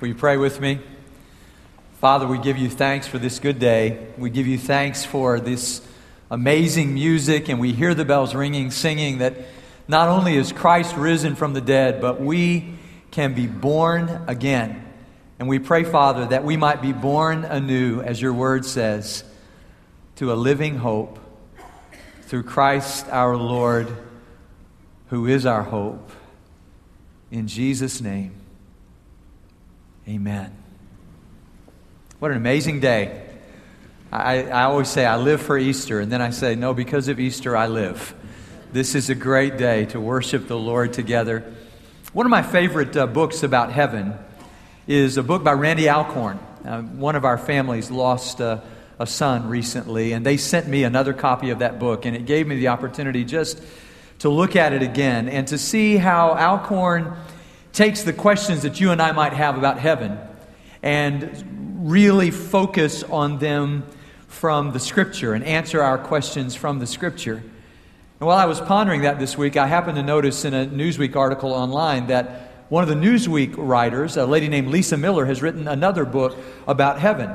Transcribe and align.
Will 0.00 0.06
you 0.06 0.14
pray 0.14 0.36
with 0.36 0.60
me? 0.60 0.78
Father, 2.00 2.24
we 2.24 2.38
give 2.38 2.56
you 2.56 2.70
thanks 2.70 3.08
for 3.08 3.18
this 3.18 3.40
good 3.40 3.58
day. 3.58 4.06
We 4.16 4.30
give 4.30 4.46
you 4.46 4.56
thanks 4.56 5.04
for 5.04 5.40
this 5.40 5.82
amazing 6.30 6.94
music, 6.94 7.48
and 7.48 7.58
we 7.58 7.72
hear 7.72 7.94
the 7.94 8.04
bells 8.04 8.32
ringing, 8.32 8.70
singing 8.70 9.18
that 9.18 9.34
not 9.88 10.08
only 10.08 10.36
is 10.36 10.52
Christ 10.52 10.94
risen 10.94 11.34
from 11.34 11.52
the 11.52 11.60
dead, 11.60 12.00
but 12.00 12.20
we 12.20 12.74
can 13.10 13.34
be 13.34 13.48
born 13.48 14.22
again. 14.28 14.84
And 15.40 15.48
we 15.48 15.58
pray, 15.58 15.82
Father, 15.82 16.26
that 16.26 16.44
we 16.44 16.56
might 16.56 16.80
be 16.80 16.92
born 16.92 17.44
anew, 17.44 18.00
as 18.00 18.22
your 18.22 18.32
word 18.32 18.64
says, 18.64 19.24
to 20.14 20.32
a 20.32 20.34
living 20.34 20.76
hope 20.76 21.18
through 22.22 22.44
Christ 22.44 23.08
our 23.08 23.36
Lord, 23.36 23.88
who 25.08 25.26
is 25.26 25.44
our 25.44 25.64
hope. 25.64 26.12
In 27.32 27.48
Jesus' 27.48 28.00
name, 28.00 28.34
amen. 30.08 30.56
What 32.18 32.30
an 32.30 32.38
amazing 32.38 32.80
day. 32.80 33.26
I, 34.10 34.44
I 34.44 34.62
always 34.62 34.88
say 34.88 35.04
I 35.04 35.16
live 35.18 35.42
for 35.42 35.58
Easter, 35.58 36.00
and 36.00 36.10
then 36.10 36.22
I 36.22 36.30
say, 36.30 36.54
no, 36.54 36.72
because 36.72 37.08
of 37.08 37.20
Easter, 37.20 37.54
I 37.54 37.66
live. 37.66 38.14
This 38.72 38.94
is 38.94 39.10
a 39.10 39.14
great 39.14 39.58
day 39.58 39.84
to 39.86 40.00
worship 40.00 40.48
the 40.48 40.58
Lord 40.58 40.94
together. 40.94 41.54
One 42.14 42.24
of 42.24 42.30
my 42.30 42.42
favorite 42.42 42.96
uh, 42.96 43.06
books 43.06 43.42
about 43.42 43.70
heaven 43.70 44.14
is 44.86 45.18
a 45.18 45.22
book 45.22 45.44
by 45.44 45.52
Randy 45.52 45.90
Alcorn. 45.90 46.38
Uh, 46.64 46.80
one 46.80 47.14
of 47.14 47.26
our 47.26 47.36
families 47.36 47.90
lost 47.90 48.40
uh, 48.40 48.62
a 48.98 49.06
son 49.06 49.50
recently, 49.50 50.12
and 50.12 50.24
they 50.24 50.38
sent 50.38 50.66
me 50.66 50.84
another 50.84 51.12
copy 51.12 51.50
of 51.50 51.58
that 51.58 51.78
book, 51.78 52.06
and 52.06 52.16
it 52.16 52.24
gave 52.24 52.46
me 52.46 52.56
the 52.56 52.68
opportunity 52.68 53.24
just 53.24 53.62
to 54.20 54.30
look 54.30 54.56
at 54.56 54.72
it 54.72 54.82
again 54.82 55.28
and 55.28 55.46
to 55.48 55.58
see 55.58 55.98
how 55.98 56.30
Alcorn 56.30 57.14
takes 57.72 58.02
the 58.02 58.12
questions 58.12 58.62
that 58.62 58.80
you 58.80 58.90
and 58.90 59.00
I 59.00 59.12
might 59.12 59.32
have 59.32 59.56
about 59.58 59.78
heaven 59.78 60.18
and 60.82 61.80
really 61.90 62.30
focus 62.30 63.02
on 63.04 63.38
them 63.38 63.84
from 64.26 64.72
the 64.72 64.80
Scripture 64.80 65.34
and 65.34 65.44
answer 65.44 65.82
our 65.82 65.98
questions 65.98 66.54
from 66.54 66.78
the 66.78 66.86
Scripture. 66.86 67.42
And 68.20 68.26
while 68.26 68.38
I 68.38 68.46
was 68.46 68.60
pondering 68.60 69.02
that 69.02 69.18
this 69.18 69.38
week, 69.38 69.56
I 69.56 69.66
happened 69.66 69.96
to 69.96 70.02
notice 70.02 70.44
in 70.44 70.54
a 70.54 70.66
Newsweek 70.66 71.14
article 71.14 71.52
online 71.52 72.08
that 72.08 72.66
one 72.68 72.82
of 72.82 72.88
the 72.88 72.94
Newsweek 72.94 73.54
writers, 73.56 74.16
a 74.16 74.26
lady 74.26 74.48
named 74.48 74.68
Lisa 74.68 74.96
Miller, 74.96 75.24
has 75.24 75.40
written 75.40 75.68
another 75.68 76.04
book 76.04 76.36
about 76.66 76.98
heaven. 76.98 77.34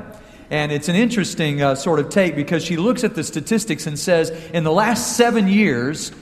And 0.50 0.70
it's 0.70 0.88
an 0.88 0.94
interesting 0.94 1.62
uh, 1.62 1.74
sort 1.74 1.98
of 1.98 2.10
take 2.10 2.36
because 2.36 2.64
she 2.64 2.76
looks 2.76 3.02
at 3.02 3.14
the 3.14 3.24
statistics 3.24 3.86
and 3.86 3.98
says, 3.98 4.30
in 4.52 4.62
the 4.62 4.70
last 4.70 5.16
seven 5.16 5.48
years, 5.48 6.12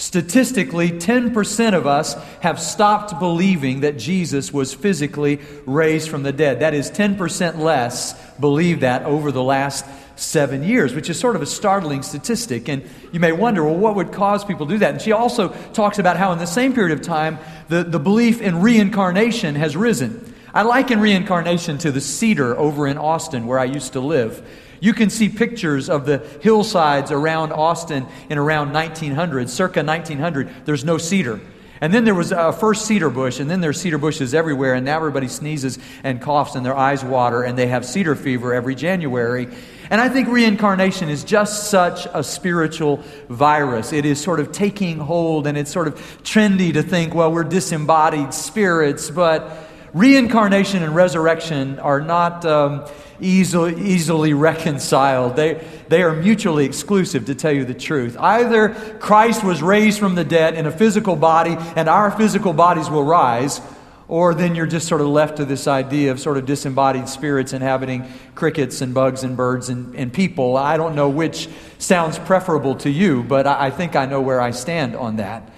statistically, 0.00 0.90
10% 0.90 1.74
of 1.74 1.86
us 1.86 2.14
have 2.40 2.58
stopped 2.58 3.18
believing 3.18 3.80
that 3.80 3.98
Jesus 3.98 4.50
was 4.50 4.72
physically 4.72 5.40
raised 5.66 6.08
from 6.08 6.22
the 6.22 6.32
dead. 6.32 6.60
That 6.60 6.72
is 6.72 6.90
10% 6.90 7.58
less 7.58 8.14
believe 8.38 8.80
that 8.80 9.02
over 9.02 9.30
the 9.30 9.42
last 9.42 9.84
seven 10.16 10.62
years, 10.62 10.94
which 10.94 11.10
is 11.10 11.18
sort 11.18 11.36
of 11.36 11.42
a 11.42 11.46
startling 11.46 12.02
statistic. 12.02 12.68
And 12.68 12.82
you 13.12 13.20
may 13.20 13.32
wonder, 13.32 13.62
well, 13.62 13.76
what 13.76 13.94
would 13.94 14.10
cause 14.10 14.42
people 14.42 14.66
to 14.66 14.72
do 14.72 14.78
that? 14.78 14.92
And 14.92 15.02
she 15.02 15.12
also 15.12 15.48
talks 15.74 15.98
about 15.98 16.16
how, 16.16 16.32
in 16.32 16.38
the 16.38 16.46
same 16.46 16.72
period 16.72 16.98
of 16.98 17.04
time, 17.04 17.38
the, 17.68 17.84
the 17.84 18.00
belief 18.00 18.40
in 18.40 18.62
reincarnation 18.62 19.54
has 19.54 19.76
risen. 19.76 20.29
I 20.52 20.62
liken 20.62 21.00
reincarnation 21.00 21.78
to 21.78 21.92
the 21.92 22.00
cedar 22.00 22.56
over 22.56 22.86
in 22.86 22.98
Austin 22.98 23.46
where 23.46 23.58
I 23.58 23.64
used 23.64 23.92
to 23.92 24.00
live. 24.00 24.46
You 24.80 24.94
can 24.94 25.10
see 25.10 25.28
pictures 25.28 25.88
of 25.90 26.06
the 26.06 26.18
hillsides 26.40 27.10
around 27.10 27.52
Austin 27.52 28.06
in 28.28 28.38
around 28.38 28.72
1900, 28.72 29.50
circa 29.50 29.84
1900. 29.84 30.64
There's 30.64 30.84
no 30.84 30.98
cedar. 30.98 31.40
And 31.82 31.94
then 31.94 32.04
there 32.04 32.14
was 32.14 32.30
a 32.30 32.52
first 32.52 32.84
cedar 32.84 33.08
bush, 33.08 33.40
and 33.40 33.50
then 33.50 33.62
there's 33.62 33.80
cedar 33.80 33.96
bushes 33.96 34.34
everywhere, 34.34 34.74
and 34.74 34.84
now 34.84 34.96
everybody 34.96 35.28
sneezes 35.28 35.78
and 36.04 36.20
coughs 36.20 36.54
and 36.54 36.64
their 36.64 36.76
eyes 36.76 37.02
water, 37.02 37.42
and 37.42 37.56
they 37.56 37.68
have 37.68 37.86
cedar 37.86 38.14
fever 38.14 38.52
every 38.52 38.74
January. 38.74 39.48
And 39.88 39.98
I 39.98 40.10
think 40.10 40.28
reincarnation 40.28 41.08
is 41.08 41.24
just 41.24 41.70
such 41.70 42.06
a 42.12 42.22
spiritual 42.22 43.02
virus. 43.30 43.94
It 43.94 44.04
is 44.04 44.20
sort 44.20 44.40
of 44.40 44.52
taking 44.52 44.98
hold, 44.98 45.46
and 45.46 45.56
it's 45.56 45.70
sort 45.70 45.88
of 45.88 45.94
trendy 46.22 46.74
to 46.74 46.82
think, 46.82 47.14
well, 47.14 47.32
we're 47.32 47.44
disembodied 47.44 48.34
spirits, 48.34 49.10
but 49.10 49.69
reincarnation 49.92 50.82
and 50.82 50.94
resurrection 50.94 51.78
are 51.78 52.00
not 52.00 52.44
um, 52.44 52.86
easily, 53.20 53.80
easily 53.80 54.32
reconciled. 54.32 55.36
They, 55.36 55.66
they 55.88 56.02
are 56.02 56.12
mutually 56.12 56.64
exclusive, 56.64 57.26
to 57.26 57.34
tell 57.34 57.52
you 57.52 57.64
the 57.64 57.74
truth. 57.74 58.16
Either 58.18 58.70
Christ 59.00 59.44
was 59.44 59.62
raised 59.62 59.98
from 59.98 60.14
the 60.14 60.24
dead 60.24 60.54
in 60.54 60.66
a 60.66 60.70
physical 60.70 61.16
body 61.16 61.56
and 61.76 61.88
our 61.88 62.10
physical 62.10 62.52
bodies 62.52 62.88
will 62.88 63.04
rise, 63.04 63.60
or 64.08 64.34
then 64.34 64.56
you're 64.56 64.66
just 64.66 64.88
sort 64.88 65.00
of 65.00 65.06
left 65.06 65.36
to 65.36 65.44
this 65.44 65.68
idea 65.68 66.10
of 66.10 66.18
sort 66.18 66.36
of 66.36 66.44
disembodied 66.44 67.08
spirits 67.08 67.52
inhabiting 67.52 68.10
crickets 68.34 68.80
and 68.80 68.92
bugs 68.92 69.22
and 69.22 69.36
birds 69.36 69.68
and, 69.68 69.94
and 69.94 70.12
people. 70.12 70.56
I 70.56 70.76
don't 70.76 70.96
know 70.96 71.08
which 71.08 71.48
sounds 71.78 72.18
preferable 72.18 72.74
to 72.76 72.90
you, 72.90 73.22
but 73.22 73.46
I, 73.46 73.66
I 73.66 73.70
think 73.70 73.94
I 73.94 74.06
know 74.06 74.20
where 74.20 74.40
I 74.40 74.50
stand 74.50 74.96
on 74.96 75.16
that. 75.16 75.48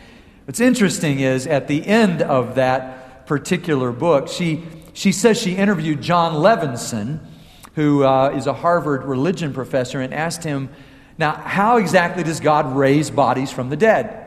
What's 0.44 0.60
interesting 0.60 1.20
is 1.20 1.46
at 1.46 1.68
the 1.68 1.86
end 1.86 2.20
of 2.20 2.56
that, 2.56 3.01
particular 3.32 3.92
book. 3.92 4.28
She, 4.28 4.62
she 4.92 5.10
says 5.10 5.40
she 5.40 5.56
interviewed 5.56 6.02
Jon 6.02 6.34
Levenson, 6.34 7.18
who 7.74 8.04
uh, 8.04 8.28
is 8.36 8.46
a 8.46 8.52
Harvard 8.52 9.04
religion 9.04 9.54
professor, 9.54 10.02
and 10.02 10.12
asked 10.12 10.44
him, 10.44 10.68
Now, 11.16 11.32
how 11.32 11.78
exactly 11.78 12.24
does 12.24 12.40
God 12.40 12.76
raise 12.76 13.10
bodies 13.10 13.50
from 13.50 13.70
the 13.70 13.76
dead? 13.76 14.18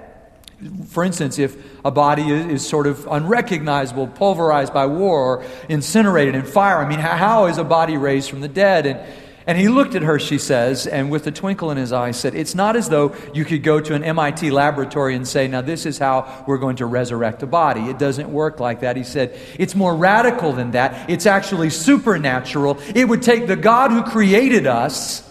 For 0.87 1.03
instance, 1.03 1.37
if 1.37 1.55
a 1.85 1.91
body 1.91 2.23
is, 2.31 2.67
sort 2.67 2.87
of 2.87 3.05
unrecognizable, 3.05 4.07
pulverized 4.07 4.73
by 4.73 4.87
war, 4.87 5.19
or 5.19 5.45
incinerated 5.69 6.33
in 6.33 6.41
fire, 6.41 6.79
I 6.79 6.89
mean, 6.89 6.97
how, 6.97 7.15
how 7.15 7.45
is 7.45 7.59
a 7.59 7.63
body 7.63 7.97
raised 7.97 8.31
from 8.31 8.41
the 8.41 8.47
dead? 8.47 8.87
And 8.87 8.99
and 9.47 9.59
he 9.59 9.67
looked 9.67 9.93
at 9.93 10.01
her, 10.01 10.17
she 10.17 10.39
says, 10.39 10.87
and 10.87 11.11
with 11.11 11.27
a 11.27 11.31
twinkle 11.31 11.69
in 11.69 11.77
his 11.77 11.93
eye 11.93 12.11
said, 12.11 12.33
It's 12.33 12.55
not 12.55 12.75
as 12.75 12.89
though 12.89 13.15
you 13.31 13.45
could 13.45 13.61
go 13.61 13.79
to 13.79 13.93
an 13.93 14.03
MIT 14.03 14.49
laboratory 14.49 15.15
and 15.15 15.27
say, 15.27 15.47
Now, 15.47 15.61
this 15.61 15.85
is 15.85 15.99
how 15.99 16.43
we're 16.47 16.57
going 16.57 16.77
to 16.77 16.87
resurrect 16.87 17.43
a 17.43 17.47
body. 17.47 17.81
It 17.81 17.99
doesn't 17.99 18.31
work 18.31 18.59
like 18.59 18.79
that. 18.79 18.97
He 18.97 19.03
said, 19.03 19.37
It's 19.59 19.75
more 19.75 19.95
radical 19.95 20.53
than 20.53 20.71
that. 20.71 21.11
It's 21.11 21.27
actually 21.27 21.69
supernatural. 21.69 22.79
It 22.95 23.07
would 23.07 23.21
take 23.21 23.45
the 23.45 23.55
God 23.55 23.91
who 23.91 24.01
created 24.01 24.65
us 24.65 25.21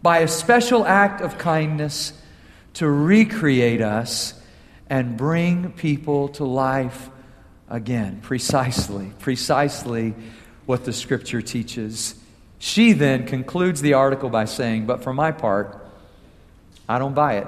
by 0.00 0.20
a 0.20 0.28
special 0.28 0.86
act 0.86 1.20
of 1.20 1.36
kindness 1.36 2.14
to 2.74 2.88
recreate 2.88 3.82
us 3.82 4.40
and 4.88 5.18
bring 5.18 5.72
people 5.72 6.28
to 6.28 6.44
life 6.44 7.10
again. 7.68 8.20
Precisely, 8.22 9.12
precisely 9.18 10.14
what 10.64 10.84
the 10.86 10.94
scripture 10.94 11.42
teaches. 11.42 12.14
She 12.64 12.94
then 12.94 13.26
concludes 13.26 13.82
the 13.82 13.92
article 13.92 14.30
by 14.30 14.46
saying, 14.46 14.86
But 14.86 15.02
for 15.02 15.12
my 15.12 15.32
part, 15.32 15.86
I 16.88 16.98
don't 16.98 17.14
buy 17.14 17.34
it. 17.34 17.46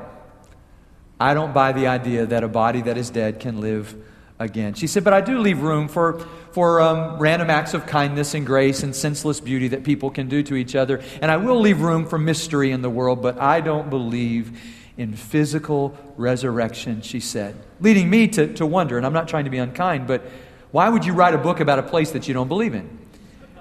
I 1.19 1.33
don't 1.33 1.55
buy 1.55 1.73
the 1.73 1.87
idea 1.87 2.27
that 2.27 2.45
a 2.45 2.49
body 2.49 2.83
that 2.83 2.99
is 2.99 3.09
dead 3.09 3.41
can 3.41 3.63
live 3.63 3.95
again. 4.39 4.75
She 4.75 4.87
said, 4.87 5.05
But 5.05 5.15
I 5.15 5.23
do 5.23 5.39
leave 5.39 5.63
room 5.63 5.89
for, 5.89 6.19
for 6.53 6.83
um, 6.83 7.19
random 7.19 7.49
acts 7.49 7.73
of 7.73 7.87
kindness 7.87 8.35
and 8.35 8.45
grace 8.45 8.83
and 8.83 8.95
senseless 8.95 9.41
beauty 9.41 9.69
that 9.69 9.85
people 9.85 10.11
can 10.11 10.29
do 10.29 10.43
to 10.43 10.55
each 10.55 10.77
other. 10.77 11.03
And 11.23 11.31
I 11.31 11.39
will 11.39 11.61
leave 11.61 11.81
room 11.81 12.05
for 12.05 12.19
mystery 12.19 12.71
in 12.71 12.83
the 12.83 12.91
world, 12.91 13.23
but 13.23 13.41
I 13.41 13.63
don't 13.63 13.89
believe 13.89 14.61
in 14.99 15.15
physical 15.15 15.97
resurrection, 16.19 17.01
she 17.01 17.21
said. 17.21 17.57
Leading 17.81 18.11
me 18.11 18.29
to, 18.29 18.53
to 18.53 18.67
wonder, 18.67 18.99
and 18.99 19.07
I'm 19.07 19.15
not 19.15 19.29
trying 19.29 19.45
to 19.45 19.51
be 19.51 19.57
unkind, 19.57 20.09
but 20.09 20.31
why 20.73 20.91
would 20.91 21.07
you 21.07 21.15
write 21.15 21.33
a 21.33 21.39
book 21.39 21.61
about 21.61 21.79
a 21.79 21.83
place 21.83 22.11
that 22.11 22.29
you 22.29 22.35
don't 22.35 22.49
believe 22.49 22.75
in? 22.75 23.06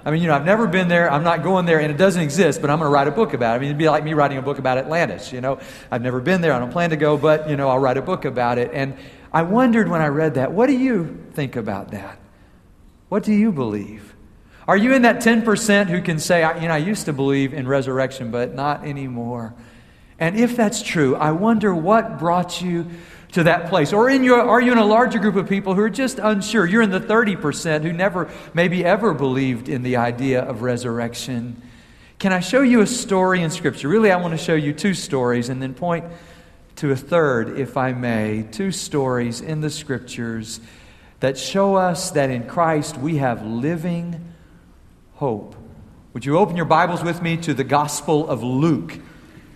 I 0.06 0.12
mean, 0.12 0.22
you 0.22 0.28
know, 0.28 0.34
I've 0.34 0.44
never 0.44 0.68
been 0.68 0.86
there. 0.86 1.10
I'm 1.10 1.24
not 1.24 1.42
going 1.42 1.66
there, 1.66 1.80
and 1.80 1.90
it 1.90 1.96
doesn't 1.96 2.22
exist, 2.22 2.60
but 2.60 2.70
I'm 2.70 2.78
going 2.78 2.88
to 2.88 2.94
write 2.94 3.08
a 3.08 3.10
book 3.10 3.34
about 3.34 3.54
it. 3.54 3.56
I 3.56 3.58
mean, 3.58 3.70
it'd 3.70 3.78
be 3.78 3.88
like 3.88 4.04
me 4.04 4.14
writing 4.14 4.38
a 4.38 4.42
book 4.42 4.60
about 4.60 4.78
Atlantis, 4.78 5.32
you 5.32 5.40
know. 5.40 5.58
I've 5.90 6.00
never 6.00 6.20
been 6.20 6.40
there. 6.40 6.52
I 6.52 6.60
don't 6.60 6.70
plan 6.70 6.90
to 6.90 6.96
go, 6.96 7.16
but, 7.16 7.50
you 7.50 7.56
know, 7.56 7.68
I'll 7.68 7.80
write 7.80 7.96
a 7.96 8.02
book 8.02 8.24
about 8.24 8.58
it. 8.58 8.70
And 8.72 8.96
I 9.32 9.42
wondered 9.42 9.88
when 9.88 10.00
I 10.00 10.06
read 10.06 10.34
that, 10.34 10.52
what 10.52 10.68
do 10.68 10.78
you 10.78 11.26
think 11.32 11.56
about 11.56 11.90
that? 11.90 12.20
What 13.08 13.24
do 13.24 13.32
you 13.32 13.50
believe? 13.50 14.14
Are 14.68 14.76
you 14.76 14.94
in 14.94 15.02
that 15.02 15.16
10% 15.16 15.88
who 15.88 16.00
can 16.00 16.20
say, 16.20 16.40
you 16.60 16.68
know, 16.68 16.74
I 16.74 16.78
used 16.78 17.06
to 17.06 17.12
believe 17.12 17.52
in 17.52 17.66
resurrection, 17.66 18.30
but 18.30 18.54
not 18.54 18.86
anymore? 18.86 19.54
And 20.18 20.38
if 20.38 20.56
that's 20.56 20.82
true, 20.82 21.14
I 21.16 21.32
wonder 21.32 21.74
what 21.74 22.18
brought 22.18 22.62
you 22.62 22.86
to 23.32 23.44
that 23.44 23.68
place? 23.68 23.92
Or 23.92 24.08
in 24.08 24.24
your, 24.24 24.40
are 24.40 24.60
you 24.60 24.72
in 24.72 24.78
a 24.78 24.84
larger 24.84 25.18
group 25.18 25.36
of 25.36 25.48
people 25.48 25.74
who 25.74 25.82
are 25.82 25.90
just 25.90 26.18
unsure? 26.18 26.66
You're 26.66 26.82
in 26.82 26.90
the 26.90 27.00
30% 27.00 27.82
who 27.82 27.92
never, 27.92 28.30
maybe 28.54 28.84
ever 28.84 29.12
believed 29.12 29.68
in 29.68 29.82
the 29.82 29.96
idea 29.96 30.42
of 30.42 30.62
resurrection. 30.62 31.60
Can 32.18 32.32
I 32.32 32.40
show 32.40 32.62
you 32.62 32.80
a 32.80 32.86
story 32.86 33.42
in 33.42 33.50
Scripture? 33.50 33.88
Really, 33.88 34.10
I 34.10 34.16
want 34.16 34.32
to 34.32 34.42
show 34.42 34.54
you 34.54 34.72
two 34.72 34.94
stories 34.94 35.50
and 35.50 35.60
then 35.60 35.74
point 35.74 36.06
to 36.76 36.90
a 36.90 36.96
third, 36.96 37.58
if 37.58 37.76
I 37.76 37.92
may. 37.92 38.46
Two 38.50 38.72
stories 38.72 39.42
in 39.42 39.60
the 39.60 39.70
Scriptures 39.70 40.60
that 41.20 41.36
show 41.36 41.76
us 41.76 42.12
that 42.12 42.30
in 42.30 42.46
Christ 42.46 42.96
we 42.96 43.18
have 43.18 43.44
living 43.44 44.32
hope. 45.14 45.56
Would 46.14 46.24
you 46.24 46.38
open 46.38 46.56
your 46.56 46.64
Bibles 46.64 47.04
with 47.04 47.20
me 47.20 47.36
to 47.38 47.52
the 47.52 47.64
Gospel 47.64 48.26
of 48.28 48.42
Luke, 48.42 48.98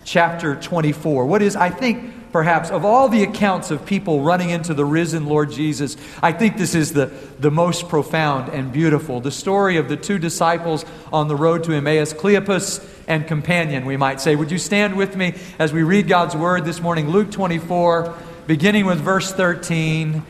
chapter 0.03 0.55
24? 0.55 1.25
What 1.25 1.41
is, 1.41 1.55
I 1.55 1.69
think, 1.69 2.31
perhaps, 2.31 2.69
of 2.69 2.85
all 2.85 3.09
the 3.09 3.23
accounts 3.23 3.71
of 3.71 3.85
people 3.85 4.21
running 4.21 4.49
into 4.49 4.73
the 4.73 4.85
risen 4.85 5.25
Lord 5.25 5.51
Jesus, 5.51 5.97
I 6.21 6.31
think 6.31 6.57
this 6.57 6.75
is 6.75 6.93
the, 6.93 7.11
the 7.39 7.51
most 7.51 7.89
profound 7.89 8.53
and 8.53 8.71
beautiful. 8.71 9.19
The 9.19 9.31
story 9.31 9.77
of 9.77 9.89
the 9.89 9.97
two 9.97 10.17
disciples 10.17 10.85
on 11.11 11.27
the 11.27 11.35
road 11.35 11.63
to 11.65 11.73
Emmaus, 11.73 12.13
Cleopas 12.13 12.85
and 13.07 13.27
companion, 13.27 13.85
we 13.85 13.97
might 13.97 14.21
say. 14.21 14.35
Would 14.35 14.51
you 14.51 14.57
stand 14.57 14.95
with 14.95 15.15
me 15.15 15.35
as 15.59 15.73
we 15.73 15.83
read 15.83 16.07
God's 16.07 16.35
word 16.35 16.65
this 16.65 16.79
morning? 16.79 17.09
Luke 17.09 17.31
24, 17.31 18.15
beginning 18.47 18.85
with 18.85 18.99
verse 18.99 19.31
13. 19.31 20.23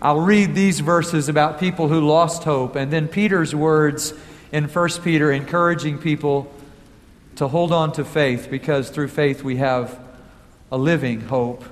I'll 0.00 0.20
read 0.20 0.54
these 0.54 0.80
verses 0.80 1.28
about 1.28 1.60
people 1.60 1.88
who 1.88 2.00
lost 2.00 2.42
hope, 2.42 2.74
and 2.74 2.92
then 2.92 3.06
Peter's 3.06 3.54
words 3.54 4.14
in 4.50 4.64
1 4.64 4.88
Peter 5.02 5.30
encouraging 5.30 5.98
people 5.98 6.52
to 7.36 7.48
hold 7.48 7.72
on 7.72 7.92
to 7.92 8.04
faith 8.04 8.48
because 8.50 8.90
through 8.90 9.08
faith 9.08 9.42
we 9.42 9.56
have 9.56 9.98
a 10.70 10.78
living 10.78 11.20
hope. 11.20 11.64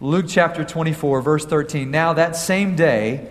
Luke 0.00 0.26
chapter 0.28 0.64
24, 0.64 1.22
verse 1.22 1.46
13. 1.46 1.90
Now, 1.90 2.12
that 2.12 2.36
same 2.36 2.76
day, 2.76 3.30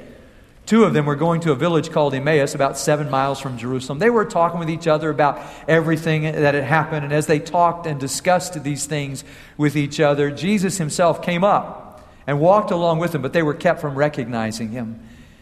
two 0.66 0.86
of 0.86 0.94
them 0.94 1.06
were 1.06 1.16
going 1.16 1.42
to 1.42 1.52
a 1.52 1.56
village 1.56 1.92
called 1.92 2.14
Emmaus, 2.14 2.56
about 2.56 2.78
seven 2.78 3.10
miles 3.10 3.40
from 3.40 3.58
Jerusalem. 3.58 4.00
They 4.00 4.10
were 4.10 4.26
talking 4.26 4.60
with 4.60 4.70
each 4.70 4.88
other 4.88 5.10
about 5.10 5.40
everything 5.68 6.24
that 6.24 6.56
had 6.56 6.64
happened. 6.64 7.04
And 7.04 7.14
as 7.14 7.28
they 7.28 7.40
talked 7.40 7.86
and 7.86 8.00
discussed 8.00 8.62
these 8.64 8.86
things 8.86 9.24
with 9.58 9.76
each 9.76 10.00
other, 10.00 10.32
Jesus 10.32 10.78
himself 10.78 11.22
came 11.22 11.44
up 11.44 12.10
and 12.26 12.40
walked 12.40 12.72
along 12.72 13.00
with 13.00 13.12
them, 13.12 13.22
but 13.22 13.34
they 13.34 13.44
were 13.44 13.54
kept 13.54 13.82
from 13.82 13.96
recognizing 13.96 14.70
him. 14.70 15.00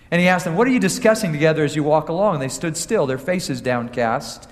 And 0.09 0.19
he 0.19 0.27
asked 0.27 0.43
them, 0.45 0.55
What 0.55 0.67
are 0.67 0.71
you 0.71 0.79
discussing 0.79 1.31
together 1.31 1.63
as 1.63 1.75
you 1.75 1.83
walk 1.83 2.09
along? 2.09 2.35
And 2.35 2.43
they 2.43 2.49
stood 2.49 2.75
still, 2.75 3.05
their 3.07 3.17
faces 3.17 3.61
downcast. 3.61 4.49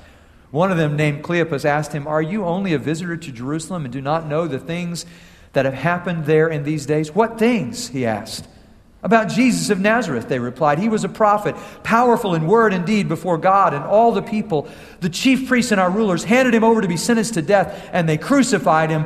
One 0.52 0.72
of 0.72 0.78
them, 0.78 0.96
named 0.96 1.24
Cleopas, 1.24 1.66
asked 1.66 1.94
him, 1.94 2.08
Are 2.08 2.22
you 2.22 2.46
only 2.46 2.74
a 2.74 2.80
visitor 2.80 3.18
to 3.18 3.32
Jerusalem 3.32 3.86
and 3.86 3.94
do 3.94 4.02
not 4.02 4.28
know 4.28 4.48
the 4.48 4.60
things 4.60 5.06
that 5.54 5.66
have 5.66 5.74
happened 5.74 6.26
there 6.26 6.48
in 6.48 6.64
these 6.64 6.86
days? 6.86 7.14
What 7.14 7.38
things? 7.38 7.90
he 7.90 8.06
asked. 8.06 8.48
About 9.02 9.30
Jesus 9.30 9.70
of 9.70 9.80
Nazareth, 9.80 10.28
they 10.28 10.40
replied. 10.40 10.78
He 10.78 10.90
was 10.90 11.06
a 11.06 11.10
prophet, 11.10 11.56
powerful 11.84 12.36
in 12.36 12.48
word 12.48 12.74
and 12.74 12.86
deed 12.86 13.08
before 13.08 13.38
God 13.38 13.74
and 13.74 13.84
all 13.86 14.12
the 14.12 14.22
people. 14.22 14.68
The 15.00 15.10
chief 15.10 15.48
priests 15.48 15.72
and 15.72 15.80
our 15.80 15.90
rulers 15.90 16.26
handed 16.26 16.54
him 16.54 16.66
over 16.66 16.82
to 16.82 16.88
be 16.88 16.98
sentenced 16.98 17.36
to 17.36 17.42
death, 17.42 17.90
and 17.94 18.10
they 18.10 18.18
crucified 18.18 18.90
him. 18.90 19.06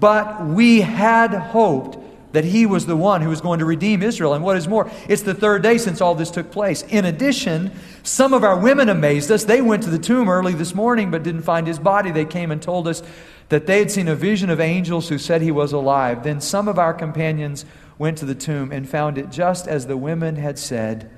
But 0.00 0.46
we 0.46 0.80
had 0.80 1.34
hoped 1.34 1.98
that 2.34 2.44
he 2.44 2.66
was 2.66 2.86
the 2.86 2.96
one 2.96 3.22
who 3.22 3.28
was 3.28 3.40
going 3.40 3.60
to 3.60 3.64
redeem 3.64 4.02
Israel. 4.02 4.34
And 4.34 4.42
what 4.42 4.56
is 4.56 4.66
more, 4.66 4.90
it's 5.08 5.22
the 5.22 5.34
third 5.34 5.62
day 5.62 5.78
since 5.78 6.00
all 6.00 6.16
this 6.16 6.32
took 6.32 6.50
place. 6.50 6.82
In 6.82 7.04
addition, 7.04 7.70
some 8.02 8.34
of 8.34 8.42
our 8.42 8.58
women 8.58 8.88
amazed 8.88 9.30
us. 9.30 9.44
They 9.44 9.62
went 9.62 9.84
to 9.84 9.90
the 9.90 10.00
tomb 10.00 10.28
early 10.28 10.52
this 10.52 10.74
morning 10.74 11.12
but 11.12 11.22
didn't 11.22 11.42
find 11.42 11.64
his 11.64 11.78
body. 11.78 12.10
They 12.10 12.24
came 12.24 12.50
and 12.50 12.60
told 12.60 12.88
us 12.88 13.04
that 13.50 13.66
they 13.66 13.78
had 13.78 13.92
seen 13.92 14.08
a 14.08 14.16
vision 14.16 14.50
of 14.50 14.58
angels 14.58 15.08
who 15.08 15.16
said 15.16 15.42
he 15.42 15.52
was 15.52 15.72
alive. 15.72 16.24
Then 16.24 16.40
some 16.40 16.66
of 16.66 16.76
our 16.76 16.92
companions 16.92 17.64
went 17.98 18.18
to 18.18 18.24
the 18.24 18.34
tomb 18.34 18.72
and 18.72 18.88
found 18.88 19.16
it 19.16 19.30
just 19.30 19.68
as 19.68 19.86
the 19.86 19.96
women 19.96 20.34
had 20.34 20.58
said, 20.58 21.08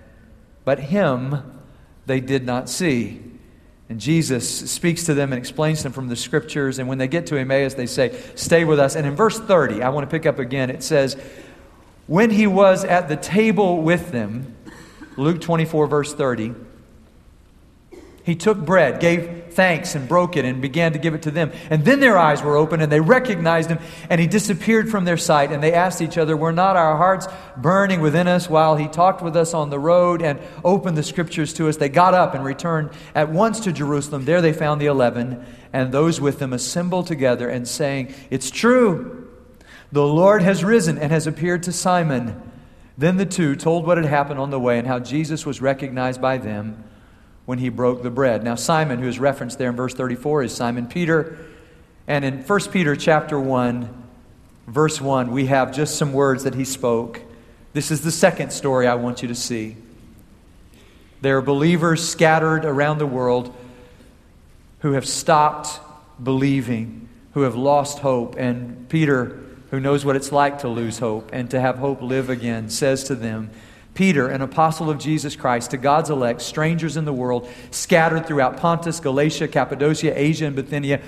but 0.66 0.78
him 0.78 1.62
they 2.04 2.20
did 2.20 2.44
not 2.44 2.68
see. 2.68 3.22
And 3.88 4.00
Jesus 4.00 4.70
speaks 4.70 5.04
to 5.04 5.14
them 5.14 5.32
and 5.32 5.38
explains 5.38 5.78
to 5.78 5.84
them 5.84 5.92
from 5.92 6.08
the 6.08 6.16
scriptures. 6.16 6.78
And 6.78 6.88
when 6.88 6.98
they 6.98 7.06
get 7.06 7.26
to 7.28 7.36
Emmaus, 7.36 7.74
they 7.74 7.86
say, 7.86 8.20
Stay 8.34 8.64
with 8.64 8.80
us. 8.80 8.96
And 8.96 9.06
in 9.06 9.14
verse 9.14 9.38
30, 9.38 9.82
I 9.82 9.90
want 9.90 10.08
to 10.08 10.10
pick 10.10 10.26
up 10.26 10.38
again, 10.38 10.70
it 10.70 10.82
says, 10.82 11.16
When 12.06 12.30
he 12.30 12.46
was 12.46 12.84
at 12.84 13.08
the 13.08 13.16
table 13.16 13.82
with 13.82 14.10
them, 14.10 14.56
Luke 15.16 15.40
24, 15.40 15.86
verse 15.86 16.14
30, 16.14 16.54
he 18.24 18.34
took 18.34 18.58
bread, 18.58 19.00
gave 19.00 19.45
thanks, 19.56 19.94
and 19.94 20.06
broke 20.06 20.36
it, 20.36 20.44
and 20.44 20.60
began 20.60 20.92
to 20.92 20.98
give 20.98 21.14
it 21.14 21.22
to 21.22 21.30
them. 21.30 21.50
And 21.70 21.84
then 21.84 21.98
their 21.98 22.18
eyes 22.18 22.42
were 22.42 22.56
opened, 22.56 22.82
and 22.82 22.92
they 22.92 23.00
recognized 23.00 23.70
him, 23.70 23.78
and 24.08 24.20
he 24.20 24.26
disappeared 24.26 24.90
from 24.90 25.04
their 25.04 25.16
sight. 25.16 25.50
And 25.50 25.62
they 25.62 25.72
asked 25.72 26.02
each 26.02 26.18
other, 26.18 26.36
Were 26.36 26.52
not 26.52 26.76
our 26.76 26.96
hearts 26.96 27.26
burning 27.56 28.00
within 28.00 28.28
us 28.28 28.48
while 28.48 28.76
he 28.76 28.86
talked 28.86 29.22
with 29.22 29.34
us 29.34 29.54
on 29.54 29.70
the 29.70 29.78
road 29.78 30.22
and 30.22 30.38
opened 30.62 30.96
the 30.96 31.02
scriptures 31.02 31.54
to 31.54 31.68
us? 31.68 31.78
They 31.78 31.88
got 31.88 32.14
up 32.14 32.34
and 32.34 32.44
returned 32.44 32.90
at 33.14 33.30
once 33.30 33.60
to 33.60 33.72
Jerusalem. 33.72 34.26
There 34.26 34.42
they 34.42 34.52
found 34.52 34.80
the 34.80 34.86
eleven, 34.86 35.44
and 35.72 35.90
those 35.90 36.20
with 36.20 36.38
them 36.38 36.52
assembled 36.52 37.06
together, 37.06 37.48
and 37.48 37.66
saying, 37.66 38.14
It's 38.30 38.50
true, 38.50 39.28
the 39.90 40.06
Lord 40.06 40.42
has 40.42 40.62
risen 40.62 40.98
and 40.98 41.10
has 41.10 41.26
appeared 41.26 41.62
to 41.64 41.72
Simon. 41.72 42.42
Then 42.98 43.16
the 43.16 43.26
two 43.26 43.56
told 43.56 43.86
what 43.86 43.96
had 43.96 44.06
happened 44.06 44.40
on 44.40 44.50
the 44.50 44.60
way 44.60 44.78
and 44.78 44.86
how 44.86 44.98
Jesus 44.98 45.44
was 45.44 45.60
recognized 45.60 46.20
by 46.20 46.38
them 46.38 46.84
when 47.46 47.58
he 47.58 47.68
broke 47.68 48.02
the 48.02 48.10
bread. 48.10 48.44
Now, 48.44 48.56
Simon, 48.56 49.00
who 49.00 49.08
is 49.08 49.18
referenced 49.18 49.58
there 49.58 49.70
in 49.70 49.76
verse 49.76 49.94
34, 49.94 50.42
is 50.42 50.54
Simon 50.54 50.86
Peter. 50.86 51.38
And 52.06 52.24
in 52.24 52.42
1 52.42 52.60
Peter 52.70 52.94
chapter 52.94 53.40
1, 53.40 54.04
verse 54.66 55.00
1, 55.00 55.30
we 55.30 55.46
have 55.46 55.72
just 55.72 55.96
some 55.96 56.12
words 56.12 56.44
that 56.44 56.54
he 56.54 56.64
spoke. 56.64 57.22
This 57.72 57.90
is 57.90 58.02
the 58.02 58.10
second 58.10 58.52
story 58.52 58.86
I 58.86 58.96
want 58.96 59.22
you 59.22 59.28
to 59.28 59.34
see. 59.34 59.76
There 61.20 61.38
are 61.38 61.42
believers 61.42 62.06
scattered 62.06 62.64
around 62.64 62.98
the 62.98 63.06
world 63.06 63.54
who 64.80 64.92
have 64.92 65.06
stopped 65.06 65.80
believing, 66.22 67.08
who 67.32 67.42
have 67.42 67.54
lost 67.54 68.00
hope. 68.00 68.36
And 68.36 68.88
Peter, 68.88 69.40
who 69.70 69.80
knows 69.80 70.04
what 70.04 70.16
it's 70.16 70.32
like 70.32 70.58
to 70.60 70.68
lose 70.68 70.98
hope 70.98 71.30
and 71.32 71.50
to 71.50 71.60
have 71.60 71.78
hope 71.78 72.02
live 72.02 72.28
again, 72.28 72.70
says 72.70 73.04
to 73.04 73.14
them, 73.14 73.50
Peter, 73.96 74.28
an 74.28 74.42
apostle 74.42 74.88
of 74.88 74.98
Jesus 74.98 75.34
Christ, 75.34 75.72
to 75.72 75.76
God's 75.76 76.10
elect, 76.10 76.40
strangers 76.42 76.96
in 76.96 77.04
the 77.04 77.12
world, 77.12 77.48
scattered 77.72 78.26
throughout 78.26 78.58
Pontus, 78.58 79.00
Galatia, 79.00 79.48
Cappadocia, 79.48 80.12
Asia, 80.16 80.46
and 80.46 80.54
Bithynia, 80.54 81.00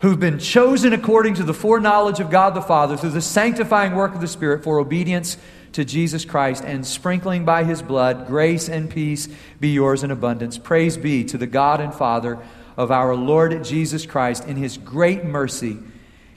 who've 0.00 0.20
been 0.20 0.38
chosen 0.38 0.92
according 0.92 1.34
to 1.34 1.44
the 1.44 1.54
foreknowledge 1.54 2.20
of 2.20 2.30
God 2.30 2.54
the 2.54 2.60
Father 2.60 2.96
through 2.96 3.10
the 3.10 3.22
sanctifying 3.22 3.94
work 3.94 4.14
of 4.14 4.20
the 4.20 4.26
Spirit 4.26 4.62
for 4.62 4.78
obedience 4.78 5.38
to 5.72 5.84
Jesus 5.84 6.24
Christ 6.24 6.64
and 6.64 6.86
sprinkling 6.86 7.44
by 7.44 7.64
his 7.64 7.80
blood, 7.80 8.26
grace 8.26 8.68
and 8.68 8.90
peace 8.90 9.28
be 9.60 9.68
yours 9.68 10.02
in 10.02 10.10
abundance. 10.10 10.58
Praise 10.58 10.96
be 10.96 11.24
to 11.24 11.38
the 11.38 11.46
God 11.46 11.80
and 11.80 11.94
Father 11.94 12.38
of 12.76 12.90
our 12.90 13.14
Lord 13.14 13.64
Jesus 13.64 14.04
Christ 14.04 14.46
in 14.46 14.56
his 14.56 14.76
great 14.76 15.24
mercy 15.24 15.78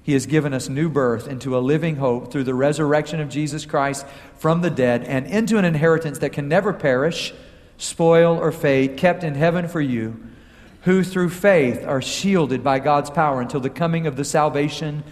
he 0.06 0.14
has 0.14 0.28
given 0.28 0.54
us 0.54 0.70
new 0.70 0.88
birth 0.88 1.28
into 1.28 1.58
a 1.58 1.60
living 1.60 1.96
hope 1.96 2.32
through 2.32 2.44
the 2.44 2.54
resurrection 2.54 3.20
of 3.20 3.28
Jesus 3.28 3.66
Christ 3.66 4.06
from 4.38 4.62
the 4.62 4.70
dead 4.70 5.04
and 5.04 5.26
into 5.26 5.58
an 5.58 5.66
inheritance 5.66 6.20
that 6.20 6.32
can 6.32 6.48
never 6.48 6.72
perish, 6.74 7.34
spoil, 7.80 8.38
or 8.38 8.52
fade, 8.52 8.98
kept 8.98 9.24
in 9.24 9.34
heaven 9.34 9.68
for 9.68 9.82
you, 9.82 10.24
who 10.84 11.04
through 11.04 11.32
faith 11.32 11.84
are 11.84 12.04
shielded 12.04 12.64
by 12.64 12.78
God's 12.78 13.10
power 13.10 13.42
until 13.42 13.60
the 13.60 13.70
coming 13.72 14.06
of 14.06 14.16
the 14.16 14.24
salvation 14.24 15.04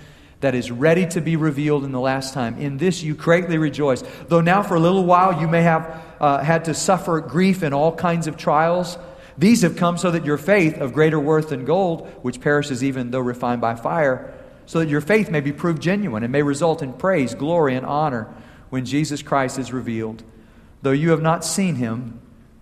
that 0.42 0.54
is 0.54 0.70
ready 0.70 1.08
to 1.08 1.22
be 1.22 1.38
revealed 1.38 1.86
in 1.86 1.92
the 1.92 2.00
last 2.00 2.36
time. 2.36 2.60
In 2.60 2.78
this 2.78 3.02
you 3.02 3.16
greatly 3.16 3.58
rejoice. 3.58 4.04
Though 4.28 4.42
now 4.42 4.62
for 4.62 4.76
a 4.76 4.80
little 4.80 5.06
while 5.06 5.42
you 5.42 5.48
may 5.48 5.64
have 5.64 6.04
uh, 6.20 6.44
had 6.44 6.66
to 6.66 6.76
suffer 6.76 7.20
grief 7.20 7.64
in 7.64 7.74
all 7.74 7.96
kinds 7.96 8.28
of 8.28 8.38
trials. 8.38 9.00
These 9.40 9.64
have 9.64 9.76
come 9.76 9.98
so 9.98 10.12
that 10.12 10.24
your 10.24 10.38
faith, 10.38 10.78
of 10.78 10.94
greater 10.94 11.20
worth 11.20 11.50
than 11.50 11.66
gold, 11.66 12.08
which 12.22 12.42
perishes 12.42 12.84
even 12.84 13.10
though 13.10 13.22
refined 13.22 13.60
by 13.60 13.74
fire, 13.74 14.32
so 14.66 14.80
that 14.80 14.90
your 14.90 15.02
faith 15.02 15.30
may 15.30 15.42
be 15.42 15.52
proved 15.52 15.82
genuine 15.82 16.24
and 16.24 16.32
may 16.32 16.42
result 16.42 16.82
in 16.82 16.94
praise, 16.94 17.36
glory, 17.36 17.76
and 17.76 17.86
honor 17.86 18.34
when 18.70 18.86
Jesus 18.86 19.22
Christ 19.22 19.60
is 19.60 19.74
revealed. 19.74 20.24
Though 20.82 20.92
you 20.92 21.12
have 21.12 21.22
not 21.22 21.46
seen 21.46 21.76
him, 21.76 22.20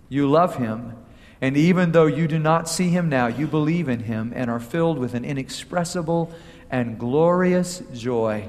you 0.08 0.28
love 0.28 0.56
him. 0.56 0.96
And 1.40 1.56
even 1.56 1.92
though 1.92 2.06
you 2.06 2.28
do 2.28 2.38
not 2.38 2.68
see 2.68 2.90
him 2.90 3.08
now, 3.08 3.26
you 3.26 3.46
believe 3.46 3.88
in 3.88 4.00
him 4.00 4.32
and 4.34 4.50
are 4.50 4.60
filled 4.60 4.98
with 4.98 5.14
an 5.14 5.24
inexpressible 5.24 6.32
and 6.70 6.98
glorious 6.98 7.82
joy. 7.92 8.48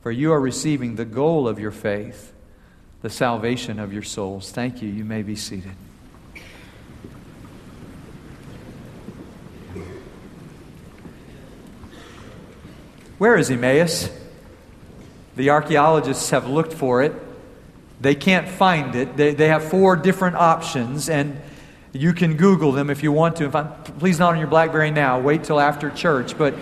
For 0.00 0.10
you 0.10 0.32
are 0.32 0.40
receiving 0.40 0.96
the 0.96 1.04
goal 1.04 1.46
of 1.48 1.58
your 1.58 1.72
faith, 1.72 2.32
the 3.02 3.10
salvation 3.10 3.78
of 3.78 3.92
your 3.92 4.02
souls. 4.02 4.50
Thank 4.50 4.80
you. 4.80 4.88
You 4.88 5.04
may 5.04 5.22
be 5.22 5.36
seated. 5.36 5.74
Where 13.18 13.36
is 13.36 13.50
Emmaus? 13.50 14.10
The 15.36 15.50
archaeologists 15.50 16.30
have 16.30 16.48
looked 16.48 16.74
for 16.74 17.02
it. 17.02 17.14
They 18.00 18.14
can't 18.14 18.46
find 18.46 18.94
it. 18.94 19.16
They, 19.16 19.32
they 19.32 19.48
have 19.48 19.64
four 19.64 19.96
different 19.96 20.36
options, 20.36 21.08
and 21.08 21.40
you 21.92 22.12
can 22.12 22.36
Google 22.36 22.72
them 22.72 22.90
if 22.90 23.02
you 23.02 23.12
want 23.12 23.36
to. 23.36 23.46
If 23.46 23.54
I'm, 23.54 23.72
please 23.98 24.18
not 24.18 24.34
on 24.34 24.38
your 24.38 24.48
Blackberry 24.48 24.90
now. 24.90 25.18
Wait 25.18 25.44
till 25.44 25.58
after 25.58 25.90
church. 25.90 26.36
But, 26.36 26.54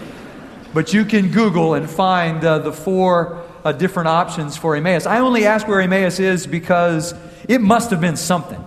but 0.72 0.92
you 0.92 1.04
can 1.04 1.32
Google 1.32 1.74
and 1.74 1.90
find 1.90 2.44
uh, 2.44 2.60
the 2.60 2.72
four 2.72 3.44
uh, 3.64 3.72
different 3.72 4.08
options 4.08 4.56
for 4.56 4.76
Emmaus. 4.76 5.06
I 5.06 5.18
only 5.18 5.46
ask 5.46 5.66
where 5.66 5.80
Emmaus 5.80 6.20
is 6.20 6.46
because 6.46 7.14
it 7.48 7.60
must 7.60 7.90
have 7.90 8.00
been 8.00 8.16
something. 8.16 8.62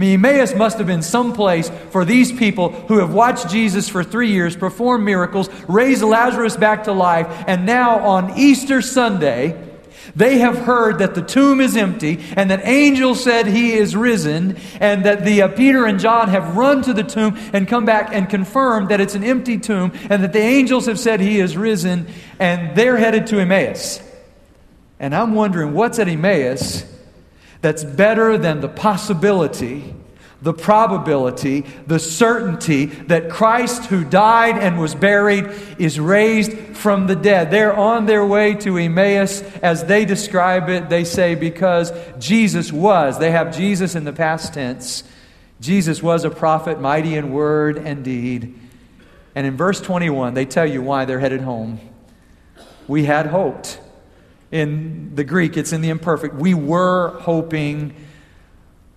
Emmaus 0.00 0.54
must 0.54 0.78
have 0.78 0.86
been 0.86 1.02
some 1.02 1.32
place 1.32 1.70
for 1.90 2.04
these 2.04 2.30
people 2.30 2.70
who 2.70 2.98
have 2.98 3.12
watched 3.12 3.50
Jesus 3.50 3.88
for 3.88 4.04
three 4.04 4.30
years 4.30 4.56
perform 4.56 5.04
miracles, 5.04 5.48
raise 5.66 6.02
Lazarus 6.02 6.56
back 6.56 6.84
to 6.84 6.92
life, 6.92 7.26
and 7.48 7.66
now 7.66 7.98
on 7.98 8.38
Easter 8.38 8.80
Sunday, 8.80 9.64
They 10.14 10.38
have 10.38 10.58
heard 10.58 10.98
that 10.98 11.14
the 11.14 11.22
tomb 11.22 11.60
is 11.60 11.76
empty 11.76 12.24
and 12.36 12.50
that 12.50 12.62
angels 12.64 13.22
said 13.22 13.46
he 13.46 13.74
is 13.74 13.94
risen, 13.94 14.56
and 14.80 15.04
that 15.04 15.24
the 15.24 15.42
uh, 15.42 15.48
Peter 15.48 15.86
and 15.86 16.00
John 16.00 16.28
have 16.28 16.56
run 16.56 16.82
to 16.82 16.92
the 16.92 17.02
tomb 17.02 17.36
and 17.52 17.68
come 17.68 17.84
back 17.84 18.10
and 18.12 18.28
confirmed 18.28 18.88
that 18.88 19.00
it's 19.00 19.14
an 19.14 19.24
empty 19.24 19.58
tomb 19.58 19.92
and 20.10 20.22
that 20.22 20.32
the 20.32 20.40
angels 20.40 20.86
have 20.86 20.98
said 20.98 21.20
he 21.20 21.40
is 21.40 21.56
risen, 21.56 22.06
and 22.38 22.76
they're 22.76 22.96
headed 22.96 23.26
to 23.28 23.38
Emmaus. 23.40 24.02
And 24.98 25.14
I'm 25.14 25.34
wondering 25.34 25.74
what's 25.74 25.98
at 25.98 26.08
Emmaus 26.08 26.84
that's 27.60 27.84
better 27.84 28.38
than 28.38 28.60
the 28.60 28.68
possibility 28.68 29.94
the 30.40 30.52
probability, 30.52 31.62
the 31.86 31.98
certainty 31.98 32.86
that 32.86 33.28
Christ, 33.28 33.86
who 33.86 34.04
died 34.04 34.56
and 34.56 34.78
was 34.78 34.94
buried, 34.94 35.50
is 35.78 35.98
raised 35.98 36.52
from 36.76 37.08
the 37.08 37.16
dead. 37.16 37.50
They're 37.50 37.74
on 37.74 38.06
their 38.06 38.24
way 38.24 38.54
to 38.54 38.78
Emmaus. 38.78 39.42
As 39.62 39.84
they 39.84 40.04
describe 40.04 40.68
it, 40.68 40.88
they 40.88 41.02
say, 41.02 41.34
because 41.34 41.92
Jesus 42.20 42.72
was. 42.72 43.18
They 43.18 43.32
have 43.32 43.56
Jesus 43.56 43.96
in 43.96 44.04
the 44.04 44.12
past 44.12 44.54
tense. 44.54 45.02
Jesus 45.60 46.02
was 46.04 46.24
a 46.24 46.30
prophet, 46.30 46.80
mighty 46.80 47.16
in 47.16 47.32
word 47.32 47.76
and 47.76 48.04
deed. 48.04 48.54
And 49.34 49.44
in 49.44 49.56
verse 49.56 49.80
21, 49.80 50.34
they 50.34 50.46
tell 50.46 50.66
you 50.66 50.82
why 50.82 51.04
they're 51.04 51.18
headed 51.18 51.40
home. 51.40 51.80
We 52.86 53.04
had 53.04 53.26
hoped. 53.26 53.80
In 54.50 55.14
the 55.14 55.24
Greek, 55.24 55.56
it's 55.56 55.72
in 55.72 55.80
the 55.80 55.90
imperfect. 55.90 56.34
We 56.34 56.54
were 56.54 57.18
hoping 57.20 57.94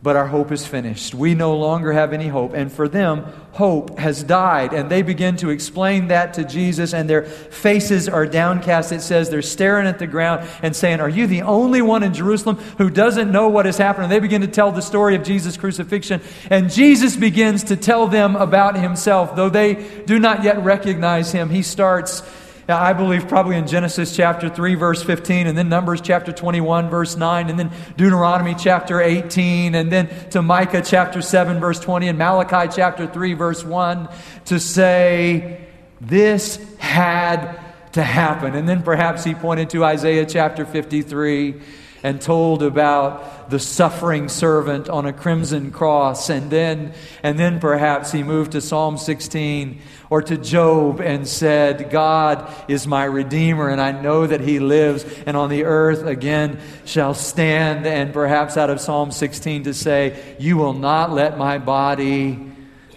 but 0.03 0.15
our 0.15 0.25
hope 0.25 0.51
is 0.51 0.65
finished. 0.65 1.13
We 1.13 1.36
no 1.36 1.55
longer 1.55 1.93
have 1.93 2.12
any 2.12 2.27
hope. 2.27 2.53
And 2.53 2.72
for 2.72 2.88
them, 2.88 3.24
hope 3.51 4.00
has 4.00 4.24
died. 4.24 4.74
And 4.74 4.89
they 4.89 5.03
begin 5.03 5.36
to 5.38 5.51
explain 5.51 6.08
that 6.08 6.34
to 6.36 6.43
Jesus, 6.43 6.96
and 6.96 7.08
their 7.08 7.24
faces 7.24 8.10
are 8.10 8.25
downcast. 8.25 8.91
It 8.91 9.01
says 9.01 9.29
they're 9.29 9.43
staring 9.43 9.86
at 9.86 10.00
the 10.00 10.08
ground 10.08 10.50
and 10.63 10.75
saying, 10.75 11.01
Are 11.01 11.10
you 11.10 11.27
the 11.27 11.43
only 11.43 11.84
one 11.84 12.01
in 12.01 12.15
Jerusalem 12.15 12.55
who 12.79 12.89
doesn't 12.89 13.31
know 13.31 13.48
what 13.50 13.67
has 13.67 13.77
happened? 13.77 14.05
And 14.05 14.12
they 14.12 14.20
begin 14.20 14.41
to 14.41 14.48
tell 14.48 14.72
the 14.72 14.81
story 14.81 15.15
of 15.15 15.22
Jesus' 15.22 15.55
crucifixion. 15.55 16.22
And 16.50 16.72
Jesus 16.72 17.15
begins 17.15 17.65
to 17.65 17.75
tell 17.75 18.08
them 18.08 18.36
about 18.36 18.75
himself. 18.77 19.36
Though 19.36 19.50
they 19.50 19.75
do 20.05 20.17
not 20.17 20.43
yet 20.43 20.63
recognize 20.63 21.31
him, 21.31 21.51
he 21.51 21.62
starts 21.62 22.24
I 22.72 22.94
believe 22.94 23.28
probably 23.28 23.56
in 23.56 23.68
Genesis 23.68 24.16
chapter 24.16 24.50
3, 24.50 24.75
verse 24.75 25.04
15, 25.04 25.48
and 25.48 25.58
then 25.58 25.70
Numbers 25.70 26.01
chapter 26.01 26.32
21, 26.32 26.90
verse 26.90 27.16
9, 27.16 27.50
and 27.50 27.60
then 27.60 27.72
Deuteronomy 27.98 28.56
chapter 28.56 29.01
18, 29.01 29.75
and 29.75 29.92
then 29.92 30.10
to 30.30 30.42
Micah 30.42 30.82
chapter 30.82 31.22
7, 31.22 31.60
verse 31.60 31.80
20, 31.80 32.08
and 32.08 32.18
Malachi 32.18 32.72
chapter 32.75 33.08
3, 33.08 33.34
verse 33.34 33.63
1, 33.63 34.10
to 34.46 34.60
say, 34.60 35.68
This 36.00 36.60
had 36.78 37.60
to 37.94 38.04
happen. 38.04 38.56
And 38.56 38.68
then 38.68 38.84
perhaps 38.84 39.24
he 39.24 39.34
pointed 39.34 39.70
to 39.72 39.84
Isaiah 39.84 40.25
chapter 40.25 40.66
53 40.66 41.62
and 42.04 42.22
told 42.22 42.63
about 42.63 43.40
the 43.51 43.60
suffering 43.60 44.29
servant 44.29 44.89
on 44.89 45.05
a 45.05 45.13
crimson 45.13 45.72
cross. 45.72 46.29
And 46.29 46.50
then 46.50 46.93
and 47.22 47.38
then 47.38 47.60
perhaps 47.60 48.12
he 48.12 48.24
moved 48.24 48.53
to 48.53 48.62
Psalm 48.62 48.98
16 48.98 49.81
or 50.10 50.22
to 50.24 50.38
Job 50.38 51.00
and 51.01 51.27
said 51.27 51.91
God 51.91 52.51
is 52.67 52.88
my 52.88 53.03
redeemer 53.03 53.70
and 53.70 53.79
I 53.79 53.91
know 53.91 54.25
that 54.25 54.41
he 54.41 54.60
lives 54.60 55.05
and 55.25 55.38
on 55.38 55.50
the 55.50 55.65
earth 55.65 56.03
again 56.03 56.60
shall 56.86 57.13
stand. 57.13 57.86
And 57.86 58.13
perhaps 58.13 58.58
out 58.58 58.70
of 58.70 58.81
Psalm 58.81 59.12
16 59.12 59.65
to 59.65 59.74
say 59.74 60.36
you 60.39 60.58
will 60.58 60.74
not 60.74 61.12
let 61.12 61.38
my 61.38 61.58
body 61.58 62.51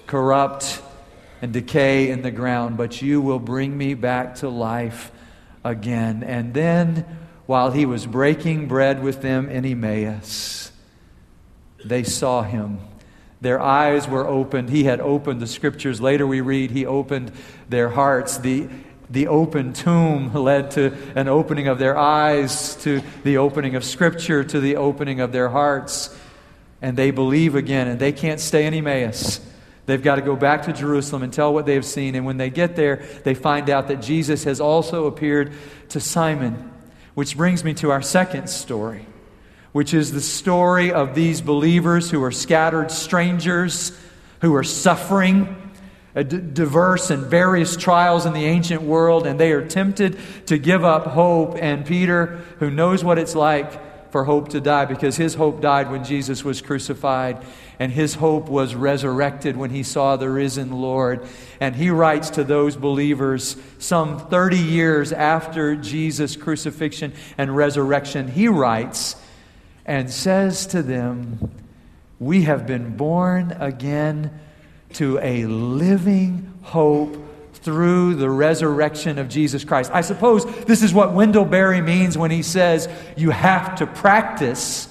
corrupt 0.07 0.81
and 1.43 1.53
decay 1.53 2.11
in 2.11 2.23
the 2.23 2.31
ground 2.31 2.77
but 2.77 3.03
you 3.03 3.21
will 3.21 3.41
bring 3.41 3.77
me 3.77 3.95
back 3.95 4.37
to 4.37 4.49
life 4.49 5.11
again. 5.65 6.23
And 6.23 6.55
then 6.55 7.24
while 7.47 7.71
he 7.71 7.87
was 7.87 8.07
breaking 8.07 8.69
bread 8.69 9.03
with 9.03 9.23
them 9.23 9.49
in 9.49 9.65
Emmaus, 9.65 10.73
they 11.85 12.03
saw 12.03 12.43
him. 12.43 12.79
Their 13.41 13.61
eyes 13.61 14.09
were 14.09 14.27
opened. 14.27 14.71
He 14.71 14.85
had 14.85 15.01
opened 15.01 15.41
the 15.41 15.47
scriptures. 15.47 16.01
Later 16.01 16.27
we 16.27 16.41
read 16.41 16.71
he 16.71 16.87
opened 16.87 17.31
their 17.69 17.91
hearts. 17.91 18.39
The, 18.39 18.69
the 19.11 19.27
open 19.27 19.75
tomb 19.75 20.33
led 20.33 20.71
to 20.73 20.97
an 21.15 21.29
opening 21.29 21.69
of 21.69 21.79
their 21.79 21.97
eyes, 21.97 22.77
to 22.77 23.03
the 23.23 23.37
opening 23.37 23.75
of 23.75 23.85
scripture, 23.85 24.43
to 24.45 24.61
the 24.61 24.77
opening 24.77 25.21
of 25.21 25.33
their 25.33 25.51
hearts. 25.51 26.19
And 26.81 26.97
they 26.97 27.11
believe 27.11 27.55
again, 27.55 27.89
and 27.89 28.01
they 28.01 28.13
can't 28.13 28.41
stay 28.41 28.65
in 28.67 28.73
Emmaus. 28.73 29.41
They've 29.87 30.03
got 30.03 30.17
to 30.17 30.23
go 30.23 30.37
back 30.37 30.63
to 30.63 30.73
Jerusalem 30.73 31.23
and 31.23 31.33
tell 31.33 31.53
what 31.53 31.67
they 31.67 31.75
have 31.75 31.85
seen. 31.85 32.15
And 32.15 32.25
when 32.25 32.39
they 32.39 32.49
get 32.49 32.77
there, 32.77 33.05
they 33.25 33.35
find 33.35 33.69
out 33.69 33.89
that 33.89 34.01
Jesus 34.01 34.45
has 34.45 34.59
also 34.59 35.07
appeared 35.07 35.53
to 35.91 36.01
Simon. 36.01 36.71
Which 37.15 37.37
brings 37.37 37.63
me 37.65 37.75
to 37.75 37.91
our 37.91 38.03
second 38.03 38.49
story, 38.49 39.07
which 39.73 39.95
is 39.95 40.13
the 40.13 40.21
story 40.21 40.93
of 40.93 41.15
these 41.15 41.41
believers 41.41 42.11
who 42.11 42.23
are 42.23 42.33
scattered 42.33 42.91
strangers, 42.91 43.97
who 44.41 44.55
are 44.55 44.65
suffering 44.65 45.73
diverse 46.15 47.11
and 47.11 47.25
various 47.27 47.77
trials 47.77 48.25
in 48.25 48.33
the 48.33 48.45
ancient 48.45 48.83
world, 48.83 49.27
and 49.27 49.39
they 49.39 49.53
are 49.53 49.67
tempted 49.67 50.19
to 50.47 50.59
give 50.59 50.85
up 50.85 51.07
hope. 51.07 51.57
And 51.61 51.85
Peter, 51.85 52.41
who 52.59 52.71
knows 52.71 53.03
what 53.03 53.19
it's 53.19 53.35
like 53.35 53.81
for 54.15 54.23
hope 54.23 54.51
to 54.51 54.61
die, 54.61 54.85
because 54.85 55.17
his 55.17 55.35
hope 55.35 55.61
died 55.61 55.91
when 55.91 56.05
Jesus 56.05 56.45
was 56.45 56.63
crucified, 56.63 57.45
and 57.81 57.91
his 57.91 58.15
hope 58.15 58.49
was 58.49 58.77
resurrected 58.77 59.57
when 59.57 59.71
he 59.71 59.83
saw 59.83 60.15
the 60.15 60.31
risen 60.31 60.71
Lord. 60.71 61.27
And 61.59 61.75
he 61.75 61.91
writes 61.91 62.31
to 62.31 62.45
those 62.45 62.77
believers 62.77 63.57
some 63.81 64.21
30 64.29 64.57
years 64.57 65.13
after 65.13 65.75
Jesus' 65.75 66.37
crucifixion 66.37 67.13
and 67.37 67.57
resurrection. 67.57 68.29
He 68.29 68.47
writes 68.47 69.17
and 69.85 70.09
says 70.09 70.69
to 70.69 70.85
them, 70.85 71.51
We 72.21 72.43
have 72.43 72.69
been 72.69 72.97
born 72.97 73.57
again 73.59 74.31
to 74.93 75.19
a 75.19 75.47
living 75.47 76.55
hope 76.63 77.17
through 77.65 78.15
the 78.15 78.29
resurrection 78.29 79.19
of 79.19 79.31
Jesus 79.31 79.65
Christ. 79.65 79.91
I 79.95 80.03
suppose 80.03 80.45
this 80.67 80.83
is 80.83 80.93
what 80.93 81.15
Wendell 81.15 81.47
Berry 81.47 81.81
means 81.81 82.17
when 82.17 82.31
he 82.31 82.43
says 82.43 82.91
you 83.17 83.31
have 83.31 83.77
to 83.77 83.87
practice 83.87 84.87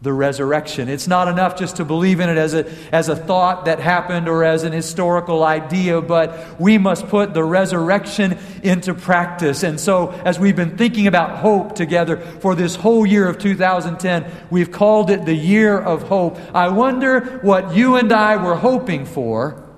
the 0.00 0.10
resurrection. 0.10 0.88
It's 0.88 1.06
not 1.06 1.28
enough 1.28 1.58
just 1.58 1.76
to 1.76 1.84
believe 1.84 2.20
in 2.20 2.30
it 2.30 2.38
as 2.38 2.54
a, 2.54 2.66
as 2.90 3.10
a 3.10 3.16
thought 3.16 3.66
that 3.66 3.80
happened 3.80 4.30
or 4.30 4.44
as 4.44 4.64
an 4.64 4.72
historical 4.72 5.44
idea, 5.44 6.00
but 6.00 6.58
we 6.58 6.78
must 6.78 7.06
put 7.08 7.34
the 7.34 7.44
resurrection 7.44 8.38
into 8.62 8.94
practice. 8.94 9.62
And 9.62 9.78
so, 9.78 10.08
as 10.24 10.38
we've 10.38 10.56
been 10.56 10.78
thinking 10.78 11.06
about 11.06 11.40
hope 11.40 11.74
together 11.74 12.16
for 12.16 12.54
this 12.54 12.76
whole 12.76 13.04
year 13.04 13.28
of 13.28 13.38
2010, 13.38 14.24
we've 14.48 14.72
called 14.72 15.10
it 15.10 15.26
the 15.26 15.34
year 15.34 15.78
of 15.78 16.04
hope. 16.04 16.38
I 16.54 16.70
wonder 16.70 17.40
what 17.42 17.76
you 17.76 17.96
and 17.96 18.10
I 18.10 18.42
were 18.42 18.56
hoping 18.56 19.04
for 19.04 19.69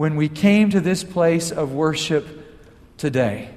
when 0.00 0.16
we 0.16 0.30
came 0.30 0.70
to 0.70 0.80
this 0.80 1.04
place 1.04 1.50
of 1.52 1.74
worship 1.74 2.26
today. 2.96 3.50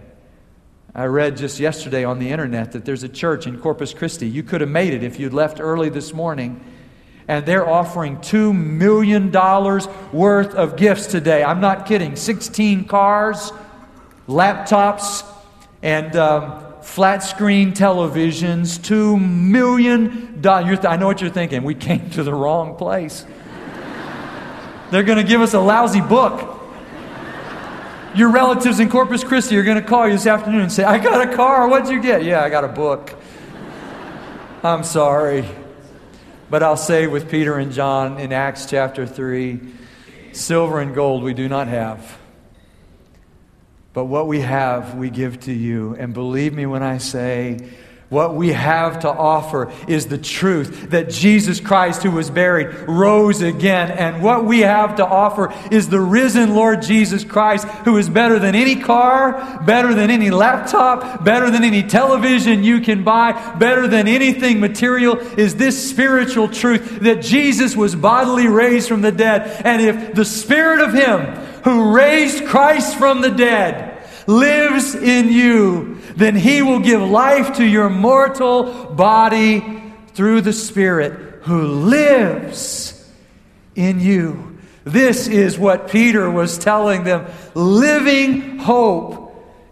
I 0.94 1.06
read 1.06 1.38
just 1.38 1.58
yesterday 1.58 2.04
on 2.04 2.20
the 2.20 2.32
internet 2.32 2.74
that 2.74 2.84
there's 2.84 3.04
a 3.04 3.08
church 3.08 3.48
in 3.48 3.62
Corpus 3.62 3.94
Christi. 3.94 4.28
You 4.28 4.44
could 4.44 4.60
have 4.60 4.70
made 4.70 4.94
it 4.94 5.04
if 5.06 5.22
you'd 5.22 5.32
left 5.32 5.62
early 5.62 5.88
this 5.88 6.14
morning. 6.14 6.62
And 7.30 7.46
they're 7.46 7.66
offering 7.66 8.18
$2 8.18 8.54
million 8.54 9.32
worth 9.32 10.54
of 10.54 10.76
gifts 10.76 11.08
today. 11.08 11.46
I'm 11.46 11.62
not 11.62 11.86
kidding. 11.86 12.18
16 12.18 12.90
cars, 12.90 13.54
laptops, 14.28 15.26
and 15.82 16.14
um, 16.18 16.74
flat 16.82 17.20
screen 17.20 17.72
televisions. 17.72 18.80
$2 18.80 19.18
million. 19.18 20.46
I 20.46 20.98
know 20.98 21.08
what 21.08 21.22
you're 21.22 21.30
thinking. 21.30 21.64
We 21.64 21.76
came 21.76 22.10
to 22.10 22.24
the 22.24 22.34
wrong 22.34 22.76
place. 22.76 23.26
They're 24.94 25.04
going 25.04 25.18
to 25.18 25.24
give 25.24 25.42
us 25.42 25.54
a 25.54 25.60
lousy 25.60 26.02
book. 26.02 26.62
Your 28.16 28.30
relatives 28.30 28.80
in 28.80 28.90
Corpus 28.90 29.24
Christi 29.24 29.58
are 29.58 29.64
going 29.64 29.82
to 29.82 29.88
call 29.88 30.08
you 30.08 30.14
this 30.14 30.28
afternoon 30.28 30.62
and 30.62 30.72
say, 30.72 30.84
I 30.84 31.00
got 31.00 31.28
a 31.28 31.36
car. 31.36 31.68
What'd 31.68 31.90
you 31.90 32.00
get? 32.00 32.24
Yeah, 32.24 32.44
I 32.44 32.50
got 32.50 32.64
a 32.64 32.68
book. 32.68 33.16
I'm 34.64 34.84
sorry. 34.84 35.50
But 36.50 36.62
I'll 36.62 36.78
say 36.78 37.08
with 37.08 37.32
Peter 37.32 37.58
and 37.58 37.72
John 37.72 38.20
in 38.20 38.32
Acts 38.32 38.68
chapter 38.68 39.08
3 39.08 39.60
silver 40.34 40.80
and 40.80 40.94
gold 40.94 41.24
we 41.24 41.34
do 41.34 41.50
not 41.50 41.68
have. 41.68 42.20
But 43.94 44.06
what 44.06 44.28
we 44.28 44.42
have, 44.42 44.96
we 44.96 45.10
give 45.10 45.40
to 45.42 45.52
you. 45.52 45.96
And 45.98 46.14
believe 46.14 46.54
me 46.54 46.66
when 46.66 46.84
I 46.84 46.98
say, 46.98 47.58
what 48.13 48.36
we 48.36 48.50
have 48.50 49.00
to 49.00 49.10
offer 49.10 49.74
is 49.88 50.05
the 50.05 50.20
truth 50.20 50.91
that 50.91 51.10
Jesus 51.10 51.60
Christ, 51.60 52.03
who 52.03 52.12
was 52.12 52.29
buried, 52.29 52.67
rose 52.88 53.41
again. 53.41 53.89
And 53.89 54.22
what 54.22 54.46
we 54.46 54.60
have 54.60 54.98
to 54.98 55.05
offer 55.05 55.51
is 55.72 55.89
the 55.89 56.00
risen 56.00 56.53
Lord 56.53 56.84
Jesus 56.84 57.25
Christ, 57.25 57.67
who 57.86 57.98
is 57.98 58.08
better 58.08 58.38
than 58.38 58.53
any 58.53 58.75
car, 58.75 59.63
better 59.65 59.96
than 59.96 60.12
any 60.12 60.29
laptop, 60.29 61.25
better 61.25 61.50
than 61.50 61.63
any 61.63 61.82
television 61.82 62.63
you 62.63 62.82
can 62.82 63.03
buy, 63.03 63.32
better 63.55 63.88
than 63.88 64.08
anything 64.08 64.60
material, 64.60 65.17
is 65.17 65.55
this 65.55 65.89
spiritual 65.89 66.48
truth 66.48 67.00
that 67.00 67.24
Jesus 67.24 67.75
was 67.75 67.96
bodily 67.96 68.48
raised 68.48 68.88
from 68.88 69.01
the 69.01 69.12
dead. 69.12 69.62
And 69.65 69.82
if 69.82 70.13
the 70.13 70.25
Spirit 70.25 70.82
of 70.82 70.93
Him 70.93 71.22
who 71.63 71.96
raised 71.96 72.46
Christ 72.46 72.96
from 72.98 73.22
the 73.22 73.32
dead 73.32 74.08
lives 74.27 74.96
in 74.96 75.32
you, 75.32 75.93
then 76.15 76.36
he 76.36 76.62
will 76.62 76.79
give 76.79 77.01
life 77.01 77.58
to 77.58 77.65
your 77.65 77.89
mortal 77.89 78.86
body 78.93 79.82
through 80.13 80.41
the 80.41 80.53
Spirit 80.53 81.41
who 81.43 81.63
lives 81.63 83.12
in 83.75 84.00
you. 84.00 84.58
This 84.84 85.27
is 85.27 85.58
what 85.58 85.89
Peter 85.89 86.29
was 86.29 86.58
telling 86.58 87.03
them. 87.03 87.25
Living 87.53 88.58
hope 88.60 89.22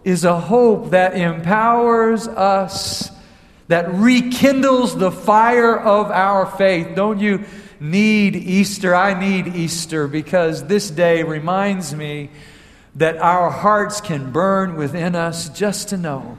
is 0.04 0.24
a 0.24 0.38
hope 0.38 0.90
that 0.90 1.14
empowers 1.14 2.26
us, 2.26 3.10
that 3.68 3.92
rekindles 3.92 4.96
the 4.96 5.12
fire 5.12 5.78
of 5.78 6.10
our 6.10 6.46
faith. 6.46 6.94
Don't 6.94 7.20
you 7.20 7.44
need 7.78 8.36
Easter? 8.36 8.94
I 8.94 9.18
need 9.18 9.54
Easter 9.54 10.08
because 10.08 10.64
this 10.64 10.90
day 10.90 11.22
reminds 11.22 11.94
me 11.94 12.30
that 12.94 13.16
our 13.16 13.50
hearts 13.50 14.00
can 14.00 14.32
burn 14.32 14.76
within 14.76 15.14
us 15.14 15.48
just 15.48 15.88
to 15.90 15.96
know 15.96 16.36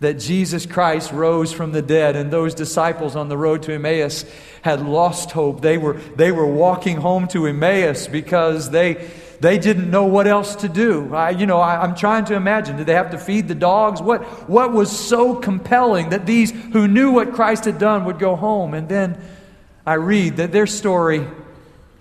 that 0.00 0.14
Jesus 0.14 0.66
Christ 0.66 1.12
rose 1.12 1.52
from 1.52 1.72
the 1.72 1.82
dead, 1.82 2.16
and 2.16 2.30
those 2.30 2.54
disciples 2.54 3.16
on 3.16 3.28
the 3.28 3.38
road 3.38 3.62
to 3.64 3.72
Emmaus 3.72 4.24
had 4.62 4.82
lost 4.82 5.30
hope. 5.30 5.60
They 5.60 5.78
were, 5.78 5.94
they 6.16 6.30
were 6.32 6.46
walking 6.46 6.98
home 6.98 7.26
to 7.28 7.46
Emmaus 7.46 8.06
because 8.06 8.70
they, 8.70 9.08
they 9.40 9.58
didn't 9.58 9.90
know 9.90 10.04
what 10.04 10.26
else 10.26 10.56
to 10.56 10.68
do. 10.68 11.14
I, 11.14 11.30
you 11.30 11.46
know, 11.46 11.58
I, 11.58 11.84
am 11.84 11.94
trying 11.94 12.26
to 12.26 12.34
imagine. 12.34 12.76
Did 12.76 12.86
they 12.86 12.94
have 12.94 13.12
to 13.12 13.18
feed 13.18 13.48
the 13.48 13.54
dogs? 13.54 14.02
What, 14.02 14.22
what 14.48 14.72
was 14.72 14.90
so 14.90 15.36
compelling 15.36 16.10
that 16.10 16.26
these 16.26 16.50
who 16.50 16.86
knew 16.88 17.12
what 17.12 17.32
Christ 17.32 17.64
had 17.64 17.78
done 17.78 18.04
would 18.04 18.18
go 18.18 18.36
home? 18.36 18.74
And 18.74 18.88
then 18.88 19.18
I 19.86 19.94
read 19.94 20.36
that 20.36 20.52
their 20.52 20.66
story 20.66 21.26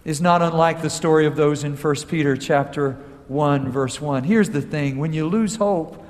is 0.04 0.20
not 0.20 0.42
unlike 0.42 0.82
the 0.82 0.90
story 0.90 1.26
of 1.26 1.36
those 1.36 1.64
in 1.64 1.78
1 1.78 1.96
Peter 2.08 2.36
chapter 2.36 2.98
1, 3.28 3.70
verse 3.70 4.00
1. 4.00 4.24
Here's 4.24 4.50
the 4.50 4.62
thing 4.62 4.98
when 4.98 5.14
you 5.14 5.28
lose 5.28 5.56
hope, 5.56 6.04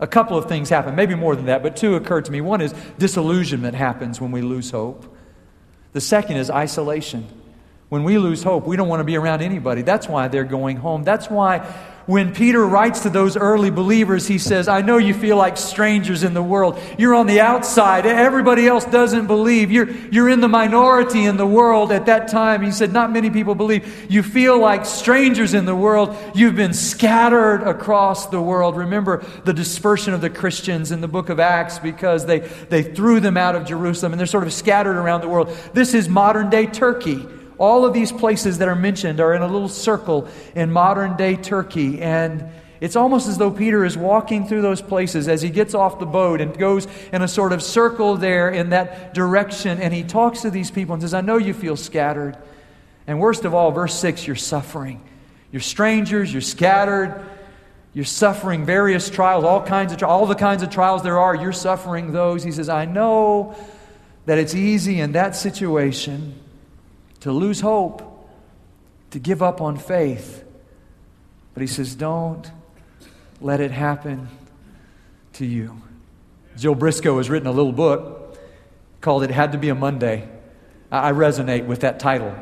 a 0.00 0.06
couple 0.06 0.38
of 0.38 0.46
things 0.46 0.68
happen, 0.68 0.94
maybe 0.94 1.14
more 1.14 1.34
than 1.34 1.46
that, 1.46 1.62
but 1.62 1.76
two 1.76 1.96
occur 1.96 2.20
to 2.20 2.30
me. 2.30 2.40
One 2.40 2.60
is 2.60 2.72
disillusionment 2.98 3.74
happens 3.74 4.20
when 4.20 4.30
we 4.30 4.42
lose 4.42 4.70
hope. 4.70 5.16
The 5.92 6.00
second 6.00 6.36
is 6.36 6.50
isolation. 6.50 7.26
When 7.88 8.04
we 8.04 8.18
lose 8.18 8.42
hope, 8.42 8.66
we 8.66 8.76
don't 8.76 8.88
want 8.88 9.00
to 9.00 9.04
be 9.04 9.16
around 9.16 9.40
anybody. 9.42 9.82
That's 9.82 10.06
why 10.08 10.28
they're 10.28 10.44
going 10.44 10.76
home. 10.76 11.04
That's 11.04 11.30
why 11.30 11.66
when 12.08 12.32
Peter 12.32 12.64
writes 12.64 13.00
to 13.00 13.10
those 13.10 13.36
early 13.36 13.68
believers, 13.68 14.26
he 14.26 14.38
says, 14.38 14.66
I 14.66 14.80
know 14.80 14.96
you 14.96 15.12
feel 15.12 15.36
like 15.36 15.58
strangers 15.58 16.22
in 16.22 16.32
the 16.32 16.42
world. 16.42 16.80
You're 16.96 17.14
on 17.14 17.26
the 17.26 17.40
outside. 17.40 18.06
Everybody 18.06 18.66
else 18.66 18.86
doesn't 18.86 19.26
believe. 19.26 19.70
You're, 19.70 19.90
you're 19.90 20.30
in 20.30 20.40
the 20.40 20.48
minority 20.48 21.26
in 21.26 21.36
the 21.36 21.46
world 21.46 21.92
at 21.92 22.06
that 22.06 22.28
time. 22.28 22.62
He 22.62 22.72
said, 22.72 22.94
Not 22.94 23.12
many 23.12 23.28
people 23.28 23.54
believe. 23.54 24.10
You 24.10 24.22
feel 24.22 24.58
like 24.58 24.86
strangers 24.86 25.52
in 25.52 25.66
the 25.66 25.76
world. 25.76 26.16
You've 26.34 26.56
been 26.56 26.72
scattered 26.72 27.62
across 27.62 28.28
the 28.28 28.40
world. 28.40 28.78
Remember 28.78 29.22
the 29.44 29.52
dispersion 29.52 30.14
of 30.14 30.22
the 30.22 30.30
Christians 30.30 30.90
in 30.92 31.02
the 31.02 31.08
book 31.08 31.28
of 31.28 31.38
Acts 31.38 31.78
because 31.78 32.24
they, 32.24 32.38
they 32.38 32.82
threw 32.82 33.20
them 33.20 33.36
out 33.36 33.54
of 33.54 33.66
Jerusalem 33.66 34.14
and 34.14 34.18
they're 34.18 34.26
sort 34.26 34.44
of 34.44 34.54
scattered 34.54 34.96
around 34.96 35.20
the 35.20 35.28
world. 35.28 35.54
This 35.74 35.92
is 35.92 36.08
modern 36.08 36.48
day 36.48 36.64
Turkey. 36.64 37.26
All 37.58 37.84
of 37.84 37.92
these 37.92 38.12
places 38.12 38.58
that 38.58 38.68
are 38.68 38.76
mentioned 38.76 39.20
are 39.20 39.34
in 39.34 39.42
a 39.42 39.48
little 39.48 39.68
circle 39.68 40.28
in 40.54 40.70
modern 40.70 41.16
day 41.16 41.36
Turkey. 41.36 42.00
And 42.00 42.48
it's 42.80 42.94
almost 42.94 43.28
as 43.28 43.38
though 43.38 43.50
Peter 43.50 43.84
is 43.84 43.96
walking 43.96 44.46
through 44.46 44.62
those 44.62 44.80
places 44.80 45.26
as 45.26 45.42
he 45.42 45.50
gets 45.50 45.74
off 45.74 45.98
the 45.98 46.06
boat 46.06 46.40
and 46.40 46.56
goes 46.56 46.86
in 47.12 47.22
a 47.22 47.28
sort 47.28 47.52
of 47.52 47.62
circle 47.62 48.16
there 48.16 48.48
in 48.48 48.70
that 48.70 49.12
direction. 49.12 49.80
And 49.80 49.92
he 49.92 50.04
talks 50.04 50.42
to 50.42 50.50
these 50.50 50.70
people 50.70 50.94
and 50.94 51.02
says, 51.02 51.14
I 51.14 51.20
know 51.20 51.36
you 51.36 51.52
feel 51.52 51.76
scattered. 51.76 52.38
And 53.08 53.18
worst 53.18 53.44
of 53.44 53.54
all, 53.54 53.72
verse 53.72 53.94
6, 53.94 54.26
you're 54.26 54.36
suffering. 54.36 55.02
You're 55.50 55.60
strangers, 55.60 56.32
you're 56.32 56.42
scattered, 56.42 57.24
you're 57.94 58.04
suffering 58.04 58.66
various 58.66 59.08
trials, 59.08 59.44
all 59.44 59.62
kinds 59.62 59.92
of 59.94 60.02
all 60.02 60.26
the 60.26 60.34
kinds 60.34 60.62
of 60.62 60.68
trials 60.68 61.02
there 61.02 61.18
are, 61.18 61.34
you're 61.34 61.52
suffering 61.52 62.12
those. 62.12 62.44
He 62.44 62.52
says, 62.52 62.68
I 62.68 62.84
know 62.84 63.56
that 64.26 64.36
it's 64.36 64.54
easy 64.54 65.00
in 65.00 65.12
that 65.12 65.34
situation 65.34 66.38
to 67.20 67.32
lose 67.32 67.60
hope, 67.60 68.02
to 69.10 69.18
give 69.18 69.42
up 69.42 69.60
on 69.60 69.76
faith. 69.76 70.44
But 71.54 71.60
he 71.60 71.66
says, 71.66 71.94
don't 71.94 72.50
let 73.40 73.60
it 73.60 73.70
happen 73.70 74.28
to 75.34 75.46
you. 75.46 75.82
Jill 76.56 76.74
Briscoe 76.74 77.16
has 77.18 77.30
written 77.30 77.48
a 77.48 77.52
little 77.52 77.72
book 77.72 78.38
called 79.00 79.22
It 79.22 79.30
Had 79.30 79.52
to 79.52 79.58
Be 79.58 79.68
a 79.68 79.74
Monday. 79.74 80.28
I 80.90 81.12
resonate 81.12 81.66
with 81.66 81.80
that 81.80 82.00
title. 82.00 82.34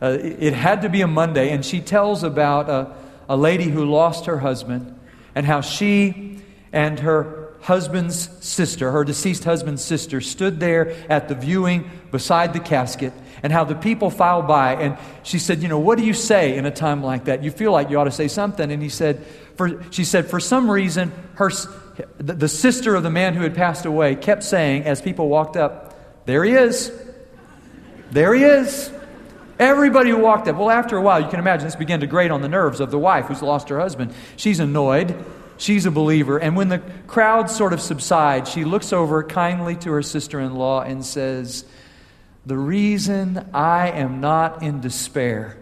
Uh, 0.00 0.18
it 0.20 0.52
had 0.52 0.82
to 0.82 0.88
be 0.88 1.00
a 1.00 1.06
Monday, 1.06 1.50
and 1.50 1.64
she 1.64 1.80
tells 1.80 2.22
about 2.22 2.68
a, 2.68 2.94
a 3.28 3.36
lady 3.36 3.68
who 3.68 3.84
lost 3.84 4.26
her 4.26 4.38
husband 4.38 4.98
and 5.34 5.46
how 5.46 5.60
she 5.60 6.40
and 6.72 7.00
her 7.00 7.41
husband's 7.62 8.28
sister, 8.44 8.90
her 8.90 9.04
deceased 9.04 9.44
husband's 9.44 9.82
sister, 9.82 10.20
stood 10.20 10.60
there 10.60 10.90
at 11.10 11.28
the 11.28 11.34
viewing 11.34 11.90
beside 12.10 12.52
the 12.52 12.60
casket 12.60 13.12
and 13.42 13.52
how 13.52 13.64
the 13.64 13.74
people 13.74 14.10
filed 14.10 14.46
by. 14.46 14.74
And 14.74 14.98
she 15.22 15.38
said, 15.38 15.62
You 15.62 15.68
know, 15.68 15.78
what 15.78 15.98
do 15.98 16.04
you 16.04 16.12
say 16.12 16.56
in 16.56 16.66
a 16.66 16.70
time 16.70 17.02
like 17.02 17.24
that? 17.24 17.42
You 17.42 17.50
feel 17.50 17.72
like 17.72 17.90
you 17.90 17.98
ought 17.98 18.04
to 18.04 18.10
say 18.10 18.28
something. 18.28 18.70
And 18.70 18.82
he 18.82 18.88
said, 18.88 19.24
for, 19.56 19.82
She 19.90 20.04
said, 20.04 20.28
For 20.28 20.40
some 20.40 20.70
reason, 20.70 21.12
her, 21.34 21.50
the, 22.18 22.34
the 22.34 22.48
sister 22.48 22.94
of 22.94 23.02
the 23.02 23.10
man 23.10 23.34
who 23.34 23.42
had 23.42 23.54
passed 23.54 23.84
away 23.84 24.16
kept 24.16 24.44
saying, 24.44 24.84
as 24.84 25.00
people 25.00 25.28
walked 25.28 25.56
up, 25.56 26.26
There 26.26 26.44
he 26.44 26.52
is. 26.52 26.92
There 28.10 28.34
he 28.34 28.44
is. 28.44 28.90
Everybody 29.58 30.10
who 30.10 30.18
walked 30.18 30.48
up. 30.48 30.56
Well, 30.56 30.70
after 30.70 30.96
a 30.96 31.00
while, 31.00 31.20
you 31.20 31.28
can 31.28 31.38
imagine 31.38 31.66
this 31.66 31.76
began 31.76 32.00
to 32.00 32.06
grate 32.06 32.30
on 32.30 32.42
the 32.42 32.48
nerves 32.48 32.80
of 32.80 32.90
the 32.90 32.98
wife 32.98 33.26
who's 33.26 33.42
lost 33.42 33.68
her 33.68 33.78
husband. 33.78 34.12
She's 34.36 34.60
annoyed. 34.60 35.14
She's 35.62 35.86
a 35.86 35.92
believer. 35.92 36.38
And 36.38 36.56
when 36.56 36.70
the 36.70 36.80
crowd 37.06 37.48
sort 37.48 37.72
of 37.72 37.80
subsides, 37.80 38.50
she 38.50 38.64
looks 38.64 38.92
over 38.92 39.22
kindly 39.22 39.76
to 39.76 39.92
her 39.92 40.02
sister 40.02 40.40
in 40.40 40.56
law 40.56 40.80
and 40.80 41.06
says, 41.06 41.64
the 42.44 42.58
reason 42.58 43.48
I 43.54 43.90
am 43.90 44.20
not 44.20 44.64
in 44.64 44.80
despair 44.80 45.56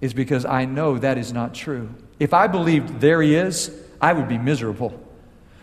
is 0.00 0.14
because 0.14 0.44
I 0.44 0.64
know 0.64 0.98
that 0.98 1.16
is 1.16 1.32
not 1.32 1.54
true. 1.54 1.94
If 2.18 2.34
I 2.34 2.48
believed 2.48 3.00
there 3.00 3.22
he 3.22 3.36
is, 3.36 3.70
I 4.00 4.14
would 4.14 4.26
be 4.26 4.36
miserable. 4.36 5.00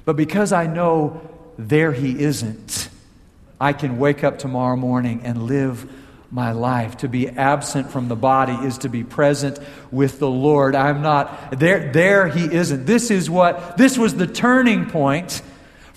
But 0.05 0.15
because 0.15 0.53
I 0.53 0.65
know 0.65 1.19
there 1.57 1.91
he 1.91 2.17
isn't, 2.21 2.87
I 3.59 3.73
can 3.73 3.99
wake 3.99 4.23
up 4.23 4.39
tomorrow 4.39 4.77
morning 4.77 5.23
and 5.25 5.43
live 5.43 5.91
my 6.32 6.54
life. 6.54 6.98
To 6.98 7.08
be 7.08 7.28
absent 7.28 7.91
from 7.91 8.08
the 8.08 8.15
body 8.15 8.54
is 8.65 8.80
to 8.80 8.89
be 8.89 9.04
present 9.04 9.60
with 9.91 10.20
the 10.20 10.30
Lord. 10.30 10.76
I'm 10.76 11.02
not 11.02 11.60
there 11.60 11.91
there 11.91 12.28
he 12.28 12.46
isn't. 12.46 12.86
This 12.86 13.12
is 13.12 13.30
what 13.30 13.78
this 13.78 13.98
was 13.98 14.15
the 14.15 14.28
turning 14.28 14.89
point 14.89 15.41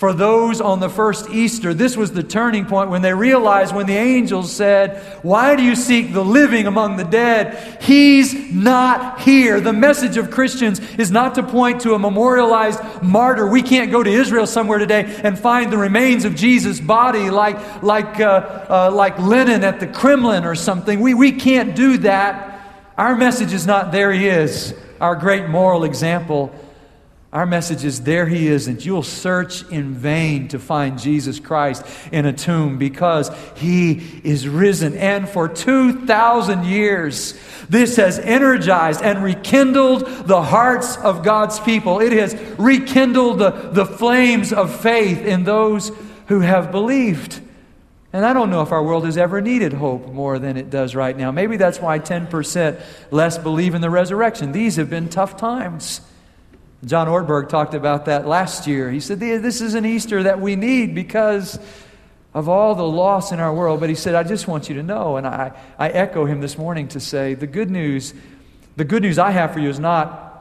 for 0.05 0.13
those 0.13 0.61
on 0.61 0.81
the 0.81 0.91
first 0.91 1.31
Easter, 1.31 1.73
this 1.73 1.97
was 1.97 2.13
the 2.13 2.23
turning 2.23 2.67
point 2.67 2.91
when 2.91 3.01
they 3.01 3.15
realized 3.15 3.75
when 3.75 3.87
the 3.87 3.97
angels 3.97 4.53
said, 4.53 5.03
Why 5.23 5.57
do 5.57 5.63
you 5.63 5.75
seek 5.75 6.13
the 6.13 6.23
living 6.23 6.67
among 6.67 6.99
the 6.99 7.05
dead? 7.05 7.81
He's 7.81 8.53
not 8.53 9.23
here. 9.23 9.63
The 9.63 9.73
message 9.73 10.19
of 10.19 10.31
Christians 10.31 10.79
is 10.99 11.11
not 11.11 11.37
to 11.37 11.43
point 11.43 11.81
to 11.81 11.95
a 11.95 11.99
memorialized 11.99 12.83
martyr. 13.03 13.47
We 13.47 13.63
can't 13.63 13.91
go 13.91 14.03
to 14.03 14.11
Israel 14.11 14.47
somewhere 14.47 14.77
today 14.77 15.05
and 15.25 15.39
find 15.39 15.73
the 15.73 15.79
remains 15.79 16.27
of 16.27 16.35
Jesus' 16.35 16.81
body 16.81 17.31
like, 17.31 17.83
like, 17.83 18.21
uh, 18.21 18.67
uh, 18.69 18.91
like 18.93 19.19
Lenin 19.19 19.65
at 19.65 19.81
the 19.81 19.87
Kremlin 19.87 20.45
or 20.45 20.55
something. 20.55 21.01
We, 21.01 21.15
we 21.15 21.33
can't 21.33 21.75
do 21.75 21.97
that. 21.97 22.61
Our 22.99 23.17
message 23.17 23.55
is 23.55 23.67
not 23.67 23.91
there 23.91 24.13
he 24.13 24.29
is, 24.29 24.75
our 25.01 25.17
great 25.17 25.49
moral 25.49 25.83
example. 25.83 26.55
Our 27.35 27.47
message 27.47 27.85
is 27.85 28.03
there 28.03 28.27
he 28.27 28.47
is, 28.47 28.69
and 28.69 28.83
you'll 28.83 29.03
search 29.03 29.69
in 29.69 29.93
vain 29.93 30.47
to 30.49 30.61
find 30.61 30.97
Jesus 30.97 31.41
Christ 31.41 31.85
in 32.13 32.27
a 32.27 32.33
tomb 32.33 32.79
because 32.79 33.29
he 33.57 33.95
is 34.23 34.47
risen. 34.49 34.97
And 34.97 35.29
for 35.29 35.49
2,000 35.49 36.65
years, 36.65 37.37
this 37.69 37.97
has 37.97 38.21
energized 38.21 39.03
and 39.03 39.21
rekindled 39.21 40.07
the 40.29 40.43
hearts 40.43 40.97
of 40.97 41.25
God's 41.25 41.59
people. 41.59 41.99
It 41.99 42.13
has 42.13 42.37
rekindled 42.57 43.41
the, 43.41 43.51
the 43.51 43.85
flames 43.85 44.53
of 44.53 44.81
faith 44.81 45.27
in 45.27 45.43
those 45.43 45.91
who 46.29 46.39
have 46.39 46.71
believed. 46.71 47.41
And 48.13 48.25
I 48.25 48.33
don't 48.33 48.51
know 48.51 48.63
if 48.63 48.71
our 48.71 48.85
world 48.85 49.07
has 49.07 49.19
ever 49.19 49.41
needed 49.41 49.73
hope 49.73 50.07
more 50.07 50.39
than 50.39 50.57
it 50.57 50.71
does 50.71 50.95
right 50.95 51.17
now. 51.17 51.33
Maybe 51.33 51.57
that's 51.57 51.81
why 51.81 51.99
10% 51.99 52.81
less 53.11 53.39
believe 53.39 53.75
in 53.75 53.81
the 53.81 53.91
resurrection. 53.91 54.53
These 54.53 54.77
have 54.77 54.89
been 54.89 55.09
tough 55.09 55.37
times. 55.37 56.01
John 56.85 57.07
Ortberg 57.09 57.49
talked 57.49 57.75
about 57.75 58.07
that 58.07 58.27
last 58.27 58.67
year. 58.67 58.91
He 58.91 59.01
said, 59.01 59.21
This 59.21 59.61
is 59.61 59.75
an 59.75 59.87
Easter 59.87 60.25
that 60.25 60.41
we 60.41 60.57
need 60.57 60.95
because 60.95 61.59
of 62.35 62.49
all 62.49 62.75
the 62.75 62.87
loss 62.87 63.33
in 63.33 63.41
our 63.41 63.55
world. 63.55 63.81
But 63.81 63.89
he 63.89 63.95
said, 63.95 64.15
I 64.15 64.25
just 64.25 64.49
want 64.49 64.69
you 64.69 64.75
to 64.75 64.83
know, 64.83 65.17
and 65.17 65.27
I, 65.27 65.53
I 65.79 65.89
echo 65.89 66.25
him 66.27 66.41
this 66.41 66.59
morning 66.59 66.89
to 66.89 67.01
say, 67.01 67.35
the 67.35 67.47
good 67.47 67.71
news, 67.71 68.13
the 68.77 68.85
good 68.85 69.03
news 69.03 69.19
I 69.19 69.31
have 69.31 69.53
for 69.53 69.61
you 69.61 69.69
is 69.69 69.79
not 69.79 70.33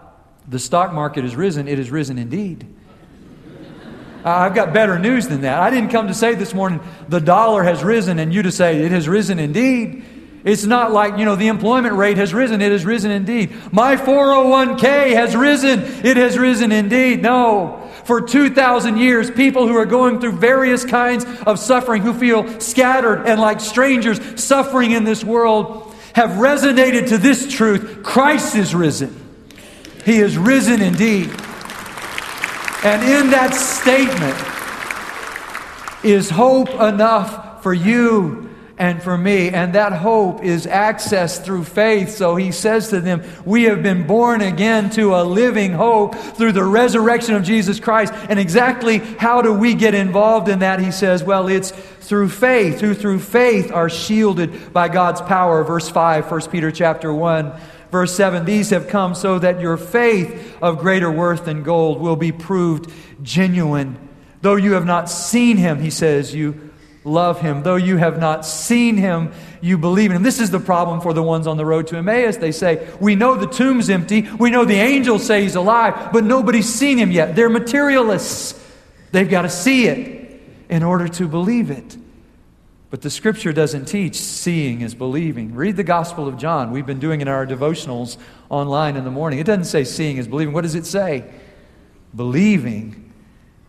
the 0.49 0.59
stock 0.59 0.91
market 0.91 1.23
has 1.23 1.35
risen, 1.35 1.67
it 1.67 1.77
has 1.77 1.91
risen 1.91 2.17
indeed. 2.17 2.67
I've 4.25 4.55
got 4.55 4.73
better 4.73 4.97
news 4.97 5.27
than 5.27 5.41
that. 5.41 5.59
I 5.59 5.69
didn't 5.69 5.91
come 5.91 6.07
to 6.07 6.13
say 6.13 6.33
this 6.33 6.53
morning, 6.53 6.81
the 7.07 7.21
dollar 7.21 7.63
has 7.63 7.83
risen, 7.83 8.19
and 8.19 8.33
you 8.33 8.41
to 8.41 8.51
say, 8.51 8.83
it 8.83 8.91
has 8.91 9.07
risen 9.07 9.37
indeed. 9.39 10.03
It's 10.43 10.65
not 10.65 10.91
like, 10.91 11.17
you 11.17 11.23
know, 11.23 11.35
the 11.35 11.47
employment 11.47 11.95
rate 11.95 12.17
has 12.17 12.33
risen. 12.33 12.61
It 12.61 12.71
has 12.71 12.85
risen 12.85 13.11
indeed. 13.11 13.53
My 13.71 13.95
401k 13.95 15.13
has 15.13 15.35
risen. 15.35 15.79
It 16.05 16.17
has 16.17 16.37
risen 16.37 16.71
indeed. 16.71 17.21
No. 17.21 17.89
For 18.03 18.19
2,000 18.19 18.97
years, 18.97 19.31
people 19.31 19.67
who 19.67 19.77
are 19.77 19.85
going 19.85 20.19
through 20.19 20.33
various 20.33 20.83
kinds 20.83 21.25
of 21.45 21.59
suffering, 21.59 22.01
who 22.01 22.13
feel 22.13 22.59
scattered 22.59 23.25
and 23.25 23.39
like 23.39 23.61
strangers 23.61 24.19
suffering 24.43 24.91
in 24.91 25.05
this 25.05 25.23
world, 25.23 25.95
have 26.13 26.31
resonated 26.31 27.07
to 27.09 27.17
this 27.17 27.51
truth 27.51 28.03
Christ 28.03 28.55
is 28.55 28.75
risen. 28.75 29.19
He 30.03 30.17
is 30.17 30.37
risen 30.37 30.81
indeed. 30.81 31.29
And 32.83 33.01
in 33.01 33.29
that 33.31 33.53
statement 33.53 34.35
is 36.03 36.29
hope 36.29 36.69
enough 36.71 37.63
for 37.63 37.73
you 37.73 38.42
and 38.77 39.01
for 39.03 39.17
me. 39.17 39.49
And 39.49 39.73
that 39.75 39.93
hope 39.93 40.43
is 40.43 40.65
accessed 40.65 41.43
through 41.43 41.63
faith. 41.63 42.09
So 42.09 42.35
he 42.35 42.51
says 42.51 42.89
to 42.89 42.99
them, 42.99 43.23
We 43.45 43.63
have 43.63 43.83
been 43.83 44.07
born 44.07 44.41
again 44.41 44.89
to 44.91 45.15
a 45.15 45.23
living 45.23 45.73
hope 45.73 46.15
through 46.15 46.53
the 46.53 46.63
resurrection 46.63 47.35
of 47.35 47.43
Jesus 47.43 47.79
Christ. 47.79 48.13
And 48.29 48.39
exactly 48.39 48.97
how 48.97 49.41
do 49.41 49.53
we 49.53 49.73
get 49.75 49.93
involved 49.93 50.49
in 50.49 50.59
that? 50.59 50.79
He 50.79 50.91
says, 50.91 51.23
Well, 51.23 51.47
it's 51.47 51.71
through 51.71 52.29
faith, 52.29 52.81
who 52.81 52.93
through 52.93 53.19
faith 53.19 53.71
are 53.71 53.89
shielded 53.89 54.73
by 54.73 54.89
God's 54.89 55.21
power. 55.21 55.63
Verse 55.63 55.89
5, 55.89 56.29
1 56.29 56.41
Peter 56.49 56.71
chapter 56.71 57.13
1. 57.13 57.53
Verse 57.91 58.15
7 58.15 58.43
These 58.45 58.71
have 58.71 58.87
come 58.87 59.13
so 59.13 59.37
that 59.37 59.61
your 59.61 59.77
faith 59.77 60.57
of 60.61 60.79
greater 60.79 61.11
worth 61.11 61.45
than 61.45 61.61
gold 61.61 62.01
will 62.01 62.15
be 62.15 62.31
proved 62.31 62.91
genuine. 63.21 63.99
Though 64.41 64.55
you 64.55 64.73
have 64.73 64.85
not 64.85 65.09
seen 65.09 65.57
him, 65.57 65.79
he 65.79 65.91
says, 65.91 66.33
you 66.33 66.72
love 67.03 67.41
him. 67.41 67.63
Though 67.63 67.75
you 67.75 67.97
have 67.97 68.19
not 68.19 68.45
seen 68.45 68.97
him, 68.97 69.31
you 69.61 69.77
believe 69.77 70.11
in 70.11 70.17
him. 70.17 70.23
This 70.23 70.39
is 70.39 70.51
the 70.51 70.59
problem 70.59 71.01
for 71.01 71.13
the 71.13 71.23
ones 71.23 71.47
on 71.47 71.57
the 71.57 71.65
road 71.65 71.87
to 71.87 71.97
Emmaus. 71.97 72.37
They 72.37 72.51
say, 72.51 72.87
We 72.99 73.15
know 73.15 73.35
the 73.35 73.47
tomb's 73.47 73.89
empty. 73.89 74.21
We 74.21 74.49
know 74.49 74.65
the 74.65 74.75
angels 74.75 75.25
say 75.25 75.41
he's 75.41 75.55
alive, 75.55 76.11
but 76.11 76.23
nobody's 76.23 76.71
seen 76.73 76.97
him 76.97 77.11
yet. 77.11 77.35
They're 77.35 77.49
materialists. 77.49 78.59
They've 79.11 79.29
got 79.29 79.43
to 79.43 79.49
see 79.49 79.87
it 79.87 80.41
in 80.69 80.83
order 80.83 81.07
to 81.07 81.27
believe 81.27 81.69
it. 81.69 81.97
But 82.89 83.01
the 83.01 83.09
scripture 83.09 83.51
doesn't 83.51 83.85
teach 83.85 84.15
seeing 84.15 84.81
is 84.81 84.93
believing. 84.93 85.55
Read 85.55 85.77
the 85.77 85.83
Gospel 85.83 86.27
of 86.27 86.37
John. 86.37 86.71
We've 86.71 86.85
been 86.85 86.99
doing 86.99 87.21
in 87.21 87.27
our 87.27 87.45
devotionals 87.47 88.17
online 88.49 88.95
in 88.97 89.03
the 89.03 89.09
morning. 89.09 89.39
It 89.39 89.47
doesn't 89.47 89.65
say 89.65 89.83
seeing 89.83 90.17
is 90.17 90.27
believing. 90.27 90.53
What 90.53 90.61
does 90.61 90.75
it 90.75 90.85
say? 90.85 91.23
Believing 92.15 93.11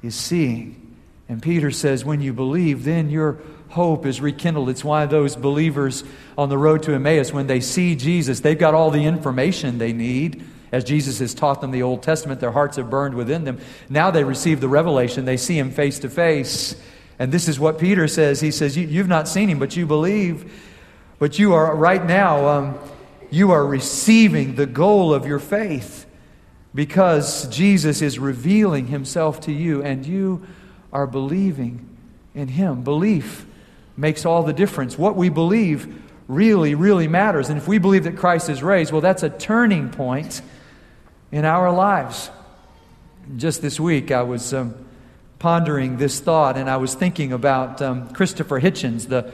is 0.03 0.15
seeing. 0.15 0.84
And 1.29 1.43
Peter 1.43 1.71
says, 1.71 2.05
when 2.05 2.21
you 2.21 2.33
believe, 2.33 2.85
then 2.85 3.09
your 3.09 3.39
hope 3.71 4.07
is 4.07 4.21
rekindled. 4.21 4.69
It's 4.69 4.85
why 4.85 5.07
those 5.07 5.37
believers 5.37 6.05
on 6.37 6.49
the 6.49 6.59
road 6.59 6.83
to 6.85 6.93
Emmaus, 6.93 7.33
when 7.33 7.47
they 7.47 7.61
see 7.61 7.97
Jesus, 7.97 8.41
they've 8.41 8.59
got 8.59 8.75
all 8.75 8.91
the 8.91 9.05
information 9.05 9.79
they 9.79 9.93
need. 9.93 10.45
As 10.71 10.85
Jesus 10.85 11.21
has 11.21 11.35
taught 11.35 11.61
them 11.61 11.71
the 11.71 11.83
Old 11.83 12.03
Testament, 12.03 12.41
their 12.41 12.51
hearts 12.51 12.77
have 12.77 12.91
burned 12.91 13.15
within 13.15 13.45
them. 13.45 13.61
Now 13.89 14.11
they 14.11 14.25
receive 14.25 14.61
the 14.61 14.69
revelation. 14.69 15.25
They 15.25 15.37
see 15.37 15.59
him 15.59 15.71
face 15.71 15.99
to 16.01 16.11
face. 16.11 16.77
And 17.19 17.33
this 17.33 17.49
is 17.49 17.61
what 17.61 17.79
Peter 17.79 18.09
says. 18.09 18.41
He 18.41 18.51
says, 18.51 18.77
you, 18.77 18.99
have 18.99 19.09
not 19.09 19.29
seen 19.29 19.49
him, 19.49 19.59
but 19.59 19.77
you 19.77 19.87
believe. 19.87 20.53
But 21.19 21.39
you 21.39 21.55
are, 21.55 21.75
right 21.75 22.05
now, 22.05 22.49
um, 22.49 22.79
you 23.31 23.53
are 23.53 23.65
receiving 23.65 24.57
the 24.57 24.67
goal 24.67 25.15
of 25.15 25.27
your 25.27 25.39
faith 25.39 26.07
because 26.75 27.49
Jesus 27.49 28.03
is 28.03 28.19
revealing 28.19 28.89
himself 28.89 29.41
to 29.43 29.53
you 29.53 29.83
and 29.83 30.05
you 30.05 30.45
are 30.95 31.07
believing 31.07 31.87
in 32.35 32.49
him. 32.49 32.83
Belief 32.83 33.45
makes 33.97 34.25
all 34.25 34.43
the 34.43 34.55
difference. 34.55 34.97
What 34.97 35.17
we 35.17 35.29
believe 35.29 36.03
really, 36.27 36.75
really 36.75 37.09
matters. 37.09 37.51
And 37.51 37.59
if 37.59 37.69
we 37.69 37.77
believe 37.77 38.05
that 38.05 38.17
Christ 38.17 38.49
is 38.49 38.63
raised, 38.63 38.93
well, 38.93 39.03
that's 39.03 39.23
a 39.23 39.29
turning 39.29 39.91
point 39.91 40.41
in 41.31 41.45
our 41.45 41.71
lives. 41.71 42.31
Just 43.37 43.61
this 43.61 43.79
week, 43.79 44.11
I 44.11 44.23
was. 44.23 44.55
Um, 44.55 44.77
pondering 45.45 45.99
this 45.99 46.21
thought, 46.21 46.57
and 46.57 46.71
I 46.71 46.79
was 46.79 46.95
thinking 46.95 47.31
about 47.31 47.83
um, 47.83 48.09
Christopher 48.15 48.63
Hitchens, 48.63 49.09
the, 49.09 49.31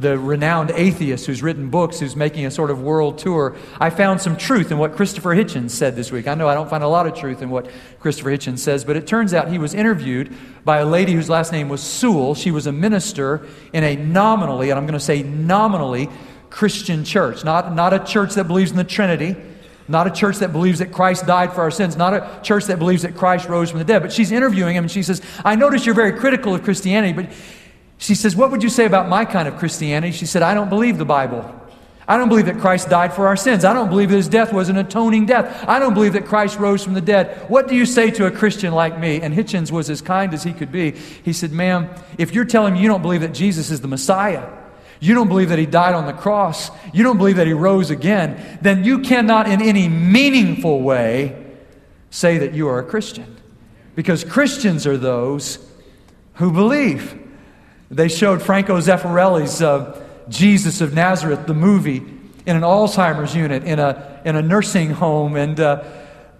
the 0.00 0.18
renowned 0.18 0.70
atheist 0.70 1.26
who's 1.26 1.42
written 1.42 1.68
books, 1.68 2.00
who's 2.00 2.16
making 2.16 2.46
a 2.46 2.50
sort 2.50 2.70
of 2.70 2.80
world 2.80 3.18
tour. 3.18 3.56
I 3.80 3.90
found 3.90 4.20
some 4.20 4.36
truth 4.36 4.72
in 4.72 4.78
what 4.78 4.96
Christopher 4.96 5.34
Hitchens 5.34 5.70
said 5.70 5.96
this 5.96 6.10
week. 6.10 6.26
I 6.26 6.34
know 6.34 6.48
I 6.48 6.54
don't 6.54 6.70
find 6.70 6.82
a 6.82 6.88
lot 6.88 7.06
of 7.06 7.14
truth 7.14 7.42
in 7.42 7.50
what 7.50 7.70
Christopher 8.00 8.30
Hitchens 8.30 8.60
says, 8.60 8.84
but 8.84 8.96
it 8.96 9.06
turns 9.06 9.34
out 9.34 9.48
he 9.48 9.58
was 9.58 9.74
interviewed 9.74 10.34
by 10.64 10.78
a 10.78 10.86
lady 10.86 11.12
whose 11.12 11.28
last 11.28 11.52
name 11.52 11.68
was 11.68 11.82
Sewell. 11.82 12.34
She 12.34 12.50
was 12.50 12.66
a 12.66 12.72
minister 12.72 13.46
in 13.72 13.84
a 13.84 13.96
nominally, 13.96 14.70
and 14.70 14.78
I'm 14.78 14.86
going 14.86 14.98
to 14.98 15.00
say 15.00 15.22
nominally, 15.22 16.08
Christian 16.50 17.04
church, 17.04 17.44
not, 17.44 17.74
not 17.74 17.92
a 17.92 17.98
church 17.98 18.34
that 18.34 18.46
believes 18.46 18.70
in 18.70 18.76
the 18.76 18.84
Trinity 18.84 19.36
not 19.88 20.06
a 20.06 20.10
church 20.10 20.38
that 20.38 20.52
believes 20.52 20.78
that 20.78 20.92
Christ 20.92 21.26
died 21.26 21.52
for 21.52 21.62
our 21.62 21.70
sins. 21.70 21.96
Not 21.96 22.14
a 22.14 22.40
church 22.42 22.66
that 22.66 22.78
believes 22.78 23.02
that 23.02 23.16
Christ 23.16 23.48
rose 23.48 23.70
from 23.70 23.78
the 23.78 23.84
dead. 23.84 24.00
But 24.00 24.12
she's 24.12 24.30
interviewing 24.30 24.76
him 24.76 24.84
and 24.84 24.90
she 24.90 25.02
says, 25.02 25.20
I 25.44 25.56
notice 25.56 25.84
you're 25.84 25.94
very 25.94 26.18
critical 26.18 26.54
of 26.54 26.62
Christianity, 26.62 27.12
but 27.12 27.30
she 28.02 28.16
says, 28.16 28.34
What 28.34 28.50
would 28.50 28.64
you 28.64 28.68
say 28.68 28.84
about 28.84 29.08
my 29.08 29.24
kind 29.24 29.46
of 29.46 29.58
Christianity? 29.58 30.12
She 30.12 30.26
said, 30.26 30.42
I 30.42 30.54
don't 30.54 30.68
believe 30.68 30.98
the 30.98 31.04
Bible. 31.04 31.48
I 32.08 32.16
don't 32.16 32.28
believe 32.28 32.46
that 32.46 32.58
Christ 32.58 32.90
died 32.90 33.14
for 33.14 33.28
our 33.28 33.36
sins. 33.36 33.64
I 33.64 33.72
don't 33.72 33.88
believe 33.88 34.10
that 34.10 34.16
his 34.16 34.28
death 34.28 34.52
was 34.52 34.68
an 34.68 34.76
atoning 34.76 35.26
death. 35.26 35.64
I 35.68 35.78
don't 35.78 35.94
believe 35.94 36.14
that 36.14 36.26
Christ 36.26 36.58
rose 36.58 36.82
from 36.82 36.94
the 36.94 37.00
dead. 37.00 37.48
What 37.48 37.68
do 37.68 37.76
you 37.76 37.86
say 37.86 38.10
to 38.10 38.26
a 38.26 38.30
Christian 38.32 38.74
like 38.74 38.98
me? 38.98 39.20
And 39.20 39.32
Hitchens 39.32 39.70
was 39.70 39.88
as 39.88 40.02
kind 40.02 40.34
as 40.34 40.42
he 40.42 40.52
could 40.52 40.72
be. 40.72 40.90
He 40.90 41.32
said, 41.32 41.52
Ma'am, 41.52 41.88
if 42.18 42.34
you're 42.34 42.44
telling 42.44 42.74
me 42.74 42.80
you 42.80 42.88
don't 42.88 43.02
believe 43.02 43.20
that 43.20 43.34
Jesus 43.34 43.70
is 43.70 43.80
the 43.80 43.88
Messiah, 43.88 44.50
you 44.98 45.14
don't 45.14 45.28
believe 45.28 45.50
that 45.50 45.60
he 45.60 45.66
died 45.66 45.94
on 45.94 46.06
the 46.06 46.12
cross, 46.12 46.72
you 46.92 47.04
don't 47.04 47.18
believe 47.18 47.36
that 47.36 47.46
he 47.46 47.52
rose 47.52 47.90
again, 47.90 48.58
then 48.62 48.82
you 48.82 48.98
cannot 48.98 49.48
in 49.48 49.62
any 49.62 49.88
meaningful 49.88 50.80
way 50.80 51.40
say 52.10 52.38
that 52.38 52.52
you 52.52 52.66
are 52.66 52.80
a 52.80 52.84
Christian. 52.84 53.36
Because 53.94 54.24
Christians 54.24 54.88
are 54.88 54.96
those 54.96 55.64
who 56.34 56.50
believe. 56.50 57.21
They 57.92 58.08
showed 58.08 58.40
Franco 58.42 58.78
Zeffirelli's 58.80 59.60
uh, 59.60 60.02
Jesus 60.30 60.80
of 60.80 60.94
Nazareth, 60.94 61.46
the 61.46 61.52
movie, 61.52 61.98
in 62.46 62.56
an 62.56 62.62
Alzheimer's 62.62 63.36
unit 63.36 63.64
in 63.64 63.78
a, 63.78 64.22
in 64.24 64.34
a 64.34 64.40
nursing 64.40 64.90
home. 64.90 65.36
And 65.36 65.60
uh, 65.60 65.84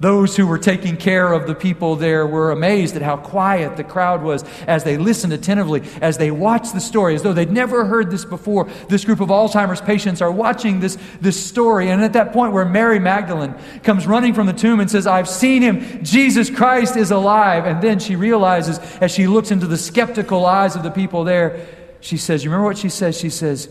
those 0.03 0.37
who 0.37 0.49
were 0.49 0.59
taking 0.59 0.97
care 0.97 1.33
of 1.33 1.47
the 1.47 1.55
people 1.55 1.95
there 1.95 2.27
were 2.27 2.51
amazed 2.51 2.97
at 2.97 3.03
how 3.03 3.17
quiet 3.17 3.77
the 3.77 3.85
crowd 3.85 4.21
was 4.21 4.43
as 4.67 4.83
they 4.83 4.97
listened 4.97 5.33
attentively, 5.33 5.81
as 6.01 6.19
they 6.19 6.33
watched 6.33 6.75
the 6.75 6.81
story, 6.81 7.15
as 7.15 7.23
though 7.23 7.33
they'd 7.33 7.53
never 7.53 7.85
heard 7.85 8.11
this 8.11 8.25
before. 8.25 8.69
This 8.88 9.05
group 9.05 9.21
of 9.21 9.29
Alzheimer's 9.29 9.81
patients 9.81 10.21
are 10.21 10.33
watching 10.33 10.81
this, 10.81 10.99
this 11.21 11.41
story. 11.41 11.88
And 11.88 12.03
at 12.03 12.15
that 12.15 12.33
point, 12.33 12.53
where 12.53 12.65
Mary 12.65 12.99
Magdalene 12.99 13.55
comes 13.85 14.05
running 14.05 14.35
from 14.35 14.49
the 14.49 14.53
tomb 14.53 14.81
and 14.81 14.91
says, 14.91 15.07
I've 15.07 15.29
seen 15.29 15.62
him, 15.62 16.03
Jesus 16.03 16.51
Christ 16.51 16.97
is 16.97 17.12
alive. 17.12 17.65
And 17.65 17.81
then 17.81 18.01
she 18.01 18.17
realizes, 18.17 18.81
as 19.01 19.12
she 19.12 19.29
looks 19.29 19.53
into 19.53 19.69
the 19.69 19.79
skeptical 19.79 20.45
eyes 20.45 20.75
of 20.75 20.83
the 20.83 20.91
people 20.91 21.23
there, 21.23 21.65
she 22.01 22.17
says, 22.17 22.43
You 22.43 22.51
remember 22.51 22.67
what 22.67 22.79
she 22.79 22.88
says? 22.88 23.17
She 23.17 23.31
says, 23.31 23.69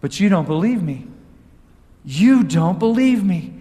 But 0.00 0.18
you 0.20 0.30
don't 0.30 0.46
believe 0.46 0.82
me. 0.82 1.06
You 2.02 2.44
don't 2.44 2.78
believe 2.78 3.22
me. 3.22 3.55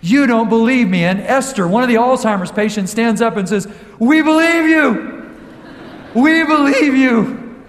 You 0.00 0.26
don't 0.26 0.48
believe 0.48 0.88
me. 0.88 1.04
And 1.04 1.20
Esther, 1.20 1.66
one 1.66 1.82
of 1.82 1.88
the 1.88 1.96
Alzheimer's 1.96 2.52
patients, 2.52 2.90
stands 2.90 3.20
up 3.20 3.36
and 3.36 3.48
says, 3.48 3.66
We 3.98 4.22
believe 4.22 4.68
you. 4.68 5.30
We 6.14 6.44
believe 6.44 6.94
you. 6.94 7.64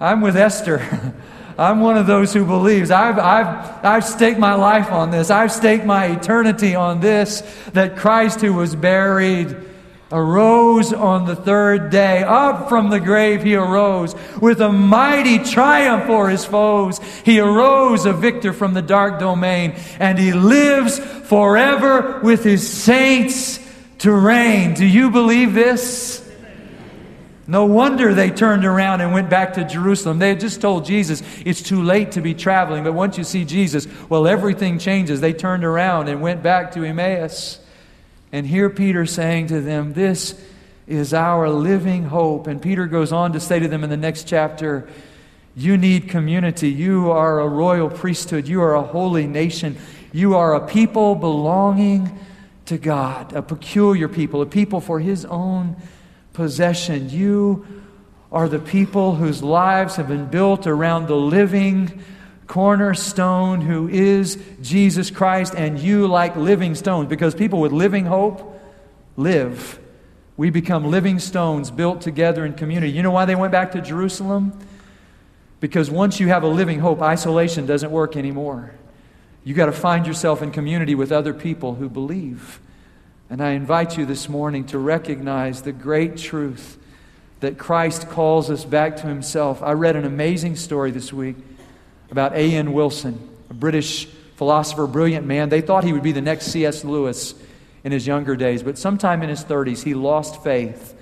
I'm 0.00 0.20
with 0.20 0.36
Esther. 0.36 1.14
I'm 1.58 1.80
one 1.80 1.96
of 1.96 2.06
those 2.06 2.32
who 2.32 2.44
believes. 2.44 2.90
I've, 2.90 3.18
I've, 3.18 3.84
I've 3.84 4.04
staked 4.04 4.40
my 4.40 4.54
life 4.54 4.90
on 4.90 5.10
this. 5.12 5.30
I've 5.30 5.52
staked 5.52 5.84
my 5.84 6.06
eternity 6.06 6.74
on 6.74 7.00
this 7.00 7.42
that 7.72 7.96
Christ, 7.96 8.40
who 8.40 8.54
was 8.54 8.74
buried, 8.74 9.56
arose 10.12 10.92
on 10.92 11.26
the 11.26 11.36
third 11.36 11.90
day. 11.90 12.22
Up 12.22 12.68
from 12.68 12.90
the 12.90 13.00
grave 13.00 13.42
he 13.42 13.56
arose 13.56 14.14
with 14.40 14.60
a 14.60 14.70
mighty 14.72 15.38
triumph 15.38 16.06
for 16.06 16.28
his 16.28 16.44
foes. 16.44 16.98
He 17.24 17.40
arose 17.40 18.06
a 18.06 18.12
victor 18.12 18.52
from 18.52 18.74
the 18.74 18.82
dark 18.82 19.18
domain, 19.18 19.74
and 19.98 20.18
he 20.18 20.32
lives 20.32 20.98
forever 20.98 22.20
with 22.22 22.44
his 22.44 22.68
saints 22.68 23.58
to 23.98 24.12
reign. 24.12 24.74
Do 24.74 24.86
you 24.86 25.10
believe 25.10 25.54
this? 25.54 26.20
No 27.46 27.66
wonder 27.66 28.14
they 28.14 28.30
turned 28.30 28.64
around 28.64 29.02
and 29.02 29.12
went 29.12 29.28
back 29.28 29.54
to 29.54 29.64
Jerusalem. 29.64 30.18
They 30.18 30.30
had 30.30 30.40
just 30.40 30.60
told 30.62 30.86
Jesus 30.86 31.22
it's 31.44 31.62
too 31.62 31.82
late 31.82 32.12
to 32.12 32.22
be 32.22 32.32
traveling, 32.34 32.84
but 32.84 32.94
once 32.94 33.18
you 33.18 33.24
see 33.24 33.44
Jesus, 33.44 33.86
well, 34.08 34.26
everything 34.26 34.78
changes. 34.78 35.20
They 35.20 35.34
turned 35.34 35.64
around 35.64 36.08
and 36.08 36.22
went 36.22 36.42
back 36.42 36.72
to 36.72 36.84
Emmaus. 36.84 37.60
And 38.34 38.44
hear 38.44 38.68
Peter 38.68 39.06
saying 39.06 39.46
to 39.46 39.60
them, 39.60 39.92
This 39.92 40.34
is 40.88 41.14
our 41.14 41.48
living 41.48 42.02
hope. 42.02 42.48
And 42.48 42.60
Peter 42.60 42.88
goes 42.88 43.12
on 43.12 43.32
to 43.34 43.38
say 43.38 43.60
to 43.60 43.68
them 43.68 43.84
in 43.84 43.90
the 43.90 43.96
next 43.96 44.26
chapter, 44.26 44.88
You 45.54 45.76
need 45.76 46.08
community. 46.08 46.68
You 46.68 47.12
are 47.12 47.38
a 47.38 47.46
royal 47.46 47.88
priesthood. 47.88 48.48
You 48.48 48.60
are 48.62 48.74
a 48.74 48.82
holy 48.82 49.28
nation. 49.28 49.76
You 50.12 50.34
are 50.34 50.56
a 50.56 50.66
people 50.66 51.14
belonging 51.14 52.18
to 52.66 52.76
God, 52.76 53.32
a 53.34 53.40
peculiar 53.40 54.08
people, 54.08 54.42
a 54.42 54.46
people 54.46 54.80
for 54.80 54.98
His 54.98 55.24
own 55.24 55.76
possession. 56.32 57.10
You 57.10 57.64
are 58.32 58.48
the 58.48 58.58
people 58.58 59.14
whose 59.14 59.44
lives 59.44 59.94
have 59.94 60.08
been 60.08 60.26
built 60.26 60.66
around 60.66 61.06
the 61.06 61.14
living, 61.14 62.02
cornerstone 62.46 63.60
who 63.60 63.88
is 63.88 64.38
Jesus 64.60 65.10
Christ, 65.10 65.54
and 65.56 65.78
you 65.78 66.06
like 66.06 66.36
living 66.36 66.74
stones, 66.74 67.08
because 67.08 67.34
people 67.34 67.60
with 67.60 67.72
living 67.72 68.06
hope 68.06 68.60
live 69.16 69.78
We 70.36 70.50
become 70.50 70.90
living 70.90 71.18
stones 71.20 71.70
built 71.70 72.00
together 72.00 72.44
in 72.44 72.54
community. 72.54 72.92
You 72.92 73.02
know 73.02 73.12
why 73.12 73.24
they 73.24 73.36
went 73.36 73.52
back 73.52 73.72
to 73.72 73.80
Jerusalem? 73.80 74.58
Because 75.60 75.90
once 75.90 76.18
you 76.18 76.28
have 76.28 76.42
a 76.42 76.48
living 76.48 76.80
hope, 76.80 77.00
isolation 77.00 77.66
doesn't 77.66 77.90
work 77.90 78.16
anymore. 78.16 78.72
You 79.44 79.54
got 79.54 79.66
to 79.66 79.72
find 79.72 80.06
yourself 80.06 80.42
in 80.42 80.50
community 80.50 80.94
with 80.94 81.12
other 81.12 81.32
people 81.32 81.76
who 81.76 81.88
believe. 81.88 82.60
And 83.30 83.42
I 83.42 83.50
invite 83.50 83.96
you 83.96 84.04
this 84.06 84.28
morning 84.28 84.66
to 84.66 84.78
recognize 84.78 85.62
the 85.62 85.72
great 85.72 86.16
truth 86.16 86.78
that 87.40 87.56
Christ 87.58 88.08
calls 88.08 88.50
us 88.50 88.64
back 88.64 88.96
to 88.96 89.06
himself. 89.06 89.62
I 89.62 89.72
read 89.72 89.96
an 89.96 90.04
amazing 90.04 90.56
story 90.56 90.90
this 90.90 91.12
week 91.12 91.36
about 92.14 92.34
A.N. 92.34 92.72
Wilson, 92.72 93.28
a 93.50 93.54
British 93.54 94.06
philosopher, 94.36 94.86
brilliant 94.86 95.26
man. 95.26 95.48
They 95.48 95.60
thought 95.60 95.82
he 95.82 95.92
would 95.92 96.04
be 96.04 96.12
the 96.12 96.20
next 96.20 96.46
C.S. 96.46 96.84
Lewis 96.84 97.34
in 97.82 97.90
his 97.90 98.06
younger 98.06 98.36
days, 98.36 98.62
but 98.62 98.78
sometime 98.78 99.20
in 99.24 99.28
his 99.28 99.44
30s, 99.44 99.82
he 99.82 99.94
lost 99.94 100.44
faith. 100.44 100.96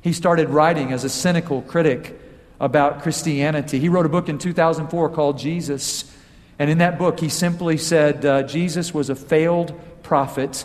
He 0.00 0.14
started 0.14 0.48
writing 0.48 0.94
as 0.94 1.04
a 1.04 1.10
cynical 1.10 1.60
critic 1.60 2.18
about 2.58 3.02
Christianity. 3.02 3.78
He 3.78 3.90
wrote 3.90 4.06
a 4.06 4.08
book 4.08 4.30
in 4.30 4.38
2004 4.38 5.10
called 5.10 5.36
Jesus. 5.36 6.10
And 6.58 6.70
in 6.70 6.78
that 6.78 6.98
book, 6.98 7.20
he 7.20 7.28
simply 7.28 7.76
said 7.76 8.24
uh, 8.24 8.42
Jesus 8.44 8.94
was 8.94 9.10
a 9.10 9.14
failed 9.14 9.78
prophet, 10.02 10.64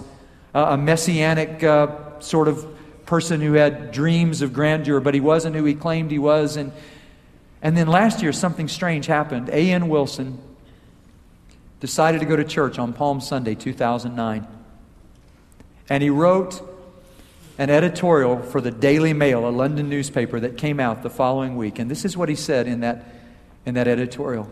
uh, 0.53 0.67
a 0.69 0.77
messianic 0.77 1.61
uh, 1.65 2.17
sort 2.21 2.47
of 2.47 2.65
person 3.05 3.41
who 3.41 3.53
had 3.53 3.91
dreams 3.91 4.41
of 4.41 4.53
grandeur, 4.53 5.01
but 5.01 5.13
he 5.13 5.19
wasn't 5.19 5.53
who 5.53 5.65
he 5.65 5.75
claimed 5.75 6.11
he 6.11 6.19
was. 6.19 6.55
And, 6.55 6.71
and 7.65 7.75
then 7.75 7.87
last 7.87 8.21
year, 8.21 8.31
something 8.31 8.67
strange 8.67 9.07
happened. 9.07 9.49
A.N. 9.49 9.87
Wilson 9.89 10.37
decided 11.79 12.19
to 12.19 12.25
go 12.27 12.35
to 12.35 12.43
church 12.43 12.77
on 12.77 12.93
Palm 12.93 13.19
Sunday, 13.19 13.55
2009. 13.55 14.45
And 15.89 16.03
he 16.03 16.11
wrote 16.11 16.61
an 17.57 17.71
editorial 17.71 18.39
for 18.39 18.61
the 18.61 18.69
Daily 18.69 19.13
Mail, 19.13 19.47
a 19.47 19.49
London 19.49 19.89
newspaper 19.89 20.39
that 20.41 20.57
came 20.57 20.79
out 20.79 21.01
the 21.01 21.09
following 21.09 21.57
week. 21.57 21.79
And 21.79 21.89
this 21.89 22.05
is 22.05 22.15
what 22.15 22.29
he 22.29 22.35
said 22.35 22.67
in 22.67 22.81
that, 22.81 23.03
in 23.65 23.73
that 23.73 23.87
editorial. 23.87 24.47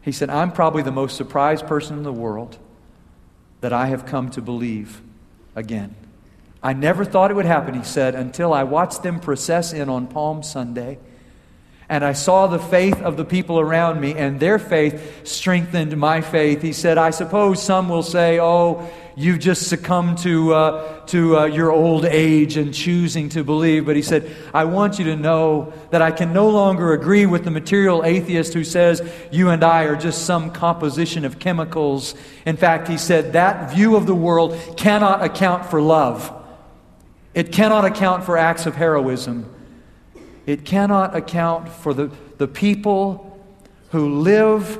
He 0.00 0.10
said, 0.10 0.30
I'm 0.30 0.52
probably 0.52 0.82
the 0.82 0.90
most 0.90 1.18
surprised 1.18 1.66
person 1.66 1.98
in 1.98 2.02
the 2.02 2.14
world 2.14 2.56
that 3.60 3.74
I 3.74 3.88
have 3.88 4.06
come 4.06 4.30
to 4.30 4.40
believe 4.40 5.02
again. 5.54 5.94
I 6.62 6.72
never 6.72 7.04
thought 7.04 7.30
it 7.30 7.34
would 7.34 7.44
happen, 7.44 7.74
he 7.74 7.84
said, 7.84 8.14
until 8.14 8.54
I 8.54 8.62
watched 8.62 9.02
them 9.02 9.20
process 9.20 9.74
in 9.74 9.90
on 9.90 10.06
Palm 10.06 10.42
Sunday 10.42 10.98
and 11.88 12.04
I 12.04 12.14
saw 12.14 12.48
the 12.48 12.58
faith 12.58 13.00
of 13.02 13.16
the 13.16 13.24
people 13.24 13.60
around 13.60 14.00
me, 14.00 14.14
and 14.14 14.40
their 14.40 14.58
faith 14.58 15.26
strengthened 15.26 15.96
my 15.96 16.20
faith. 16.20 16.60
He 16.60 16.72
said, 16.72 16.98
I 16.98 17.10
suppose 17.10 17.62
some 17.62 17.88
will 17.88 18.02
say, 18.02 18.40
Oh, 18.40 18.88
you've 19.14 19.38
just 19.38 19.68
succumbed 19.68 20.18
to, 20.18 20.52
uh, 20.52 21.06
to 21.06 21.38
uh, 21.38 21.44
your 21.46 21.70
old 21.70 22.04
age 22.04 22.56
and 22.56 22.74
choosing 22.74 23.28
to 23.30 23.44
believe. 23.44 23.86
But 23.86 23.94
he 23.94 24.02
said, 24.02 24.30
I 24.52 24.64
want 24.64 24.98
you 24.98 25.04
to 25.06 25.16
know 25.16 25.72
that 25.90 26.02
I 26.02 26.10
can 26.10 26.32
no 26.32 26.50
longer 26.50 26.92
agree 26.92 27.24
with 27.24 27.44
the 27.44 27.50
material 27.52 28.04
atheist 28.04 28.52
who 28.52 28.64
says 28.64 29.00
you 29.30 29.48
and 29.50 29.64
I 29.64 29.84
are 29.84 29.96
just 29.96 30.26
some 30.26 30.50
composition 30.50 31.24
of 31.24 31.38
chemicals. 31.38 32.14
In 32.44 32.56
fact, 32.56 32.88
he 32.88 32.98
said, 32.98 33.32
that 33.32 33.72
view 33.72 33.96
of 33.96 34.06
the 34.06 34.14
world 34.14 34.58
cannot 34.76 35.24
account 35.24 35.66
for 35.66 35.80
love, 35.80 36.32
it 37.32 37.52
cannot 37.52 37.84
account 37.84 38.24
for 38.24 38.36
acts 38.36 38.66
of 38.66 38.74
heroism. 38.74 39.52
It 40.46 40.64
cannot 40.64 41.16
account 41.16 41.68
for 41.68 41.92
the, 41.92 42.10
the 42.38 42.48
people 42.48 43.38
who 43.90 44.20
live 44.20 44.78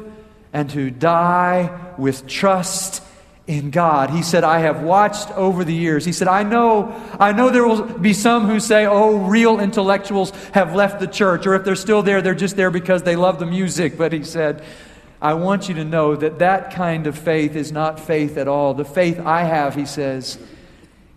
and 0.52 0.70
who 0.70 0.90
die 0.90 1.92
with 1.98 2.26
trust 2.26 3.02
in 3.46 3.70
God. 3.70 4.10
He 4.10 4.22
said, 4.22 4.42
I 4.42 4.60
have 4.60 4.82
watched 4.82 5.30
over 5.32 5.64
the 5.64 5.74
years. 5.74 6.04
He 6.04 6.12
said, 6.12 6.28
I 6.28 6.42
know, 6.42 6.94
I 7.18 7.32
know 7.32 7.50
there 7.50 7.66
will 7.66 7.82
be 7.82 8.12
some 8.12 8.46
who 8.46 8.58
say, 8.58 8.86
oh, 8.86 9.18
real 9.18 9.60
intellectuals 9.60 10.30
have 10.52 10.74
left 10.74 10.98
the 10.98 11.06
church, 11.06 11.46
or 11.46 11.54
if 11.54 11.64
they're 11.64 11.76
still 11.76 12.02
there, 12.02 12.22
they're 12.22 12.34
just 12.34 12.56
there 12.56 12.70
because 12.70 13.02
they 13.04 13.16
love 13.16 13.38
the 13.38 13.46
music. 13.46 13.96
But 13.96 14.12
he 14.12 14.24
said, 14.24 14.64
I 15.20 15.34
want 15.34 15.68
you 15.68 15.74
to 15.76 15.84
know 15.84 16.16
that 16.16 16.40
that 16.40 16.72
kind 16.72 17.06
of 17.06 17.16
faith 17.16 17.56
is 17.56 17.72
not 17.72 18.00
faith 18.00 18.36
at 18.36 18.48
all. 18.48 18.74
The 18.74 18.84
faith 18.84 19.20
I 19.20 19.44
have, 19.44 19.74
he 19.74 19.86
says, 19.86 20.38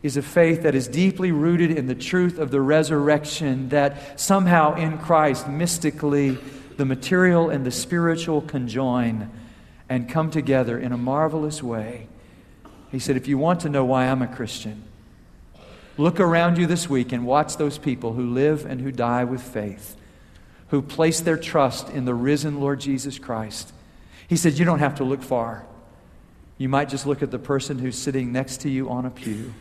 is 0.02 0.16
a 0.16 0.22
faith 0.22 0.64
that 0.64 0.76
is 0.76 0.88
deeply 0.88 1.32
rooted 1.32 1.72
in 1.72 1.88
the 1.88 1.96
truth 1.96 2.40
of 2.40 2.52
the 2.52 2.62
resurrection, 2.62 3.70
that 3.70 4.20
somehow 4.20 4.76
in 4.76 4.98
Christ, 4.98 5.48
mystically, 5.48 6.38
the 6.78 6.86
material 6.86 7.50
and 7.50 7.66
the 7.66 7.72
spiritual 7.72 8.42
conjoin 8.42 9.30
and 9.90 10.08
come 10.08 10.32
together 10.32 10.80
in 10.80 10.94
a 10.94 10.98
marvelous 10.98 11.62
way. 11.62 12.08
He 12.92 13.00
said, 13.00 13.18
If 13.18 13.28
you 13.28 13.38
want 13.38 13.60
to 13.62 13.70
know 13.70 13.84
why 13.84 14.06
I'm 14.06 14.22
a 14.22 14.28
Christian, 14.28 14.84
look 15.98 16.22
around 16.22 16.58
you 16.58 16.66
this 16.66 16.90
week 16.90 17.12
and 17.12 17.26
watch 17.26 17.58
those 17.58 17.78
people 17.78 18.14
who 18.14 18.34
live 18.34 18.66
and 18.66 18.80
who 18.80 18.94
die 18.94 19.26
with 19.26 19.42
faith, 19.42 19.98
who 20.70 20.82
place 20.82 21.20
their 21.20 21.38
trust 21.38 21.90
in 21.90 22.06
the 22.06 22.14
risen 22.14 22.62
Lord 22.62 22.80
Jesus 22.80 23.20
Christ. 23.20 23.74
He 24.30 24.38
said, 24.38 24.58
You 24.58 24.64
don't 24.64 24.80
have 24.80 24.96
to 24.96 25.04
look 25.04 25.22
far. 25.22 25.66
You 26.58 26.70
might 26.70 26.88
just 26.88 27.06
look 27.06 27.22
at 27.22 27.32
the 27.32 27.40
person 27.40 27.80
who's 27.80 27.98
sitting 27.98 28.32
next 28.32 28.62
to 28.62 28.70
you 28.70 28.90
on 28.90 29.06
a 29.06 29.10
pew 29.10 29.54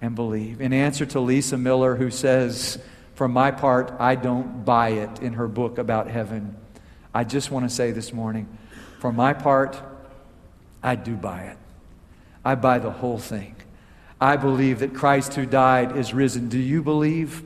and 0.00 0.14
believe. 0.14 0.60
In 0.60 0.72
answer 0.72 1.06
to 1.06 1.20
Lisa 1.20 1.56
Miller, 1.56 1.96
who 1.96 2.10
says, 2.10 2.78
For 3.14 3.28
my 3.28 3.50
part, 3.50 3.92
I 3.98 4.14
don't 4.14 4.64
buy 4.64 4.90
it 4.90 5.20
in 5.20 5.34
her 5.34 5.48
book 5.48 5.78
about 5.78 6.08
heaven, 6.08 6.56
I 7.12 7.24
just 7.24 7.50
want 7.50 7.68
to 7.68 7.74
say 7.74 7.90
this 7.90 8.12
morning, 8.12 8.48
for 9.00 9.12
my 9.12 9.32
part, 9.32 9.80
I 10.82 10.94
do 10.94 11.16
buy 11.16 11.42
it. 11.42 11.56
I 12.44 12.54
buy 12.54 12.78
the 12.78 12.90
whole 12.90 13.18
thing. 13.18 13.56
I 14.20 14.36
believe 14.36 14.80
that 14.80 14.94
Christ 14.94 15.34
who 15.34 15.46
died 15.46 15.96
is 15.96 16.12
risen. 16.12 16.48
Do 16.48 16.58
you 16.58 16.82
believe? 16.82 17.42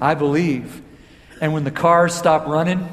I 0.00 0.14
believe. 0.14 0.82
And 1.40 1.52
when 1.52 1.64
the 1.64 1.70
cars 1.70 2.14
stop 2.14 2.46
running, 2.46 2.88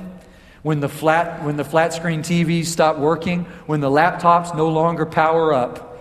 when 0.61 0.79
the 0.79 0.89
flat, 0.89 1.43
when 1.43 1.57
the 1.57 1.63
flat 1.63 1.93
screen 1.93 2.21
TVs 2.21 2.65
stop 2.65 2.97
working, 2.97 3.45
when 3.65 3.81
the 3.81 3.89
laptops 3.89 4.55
no 4.55 4.69
longer 4.69 5.05
power 5.05 5.53
up, 5.53 5.99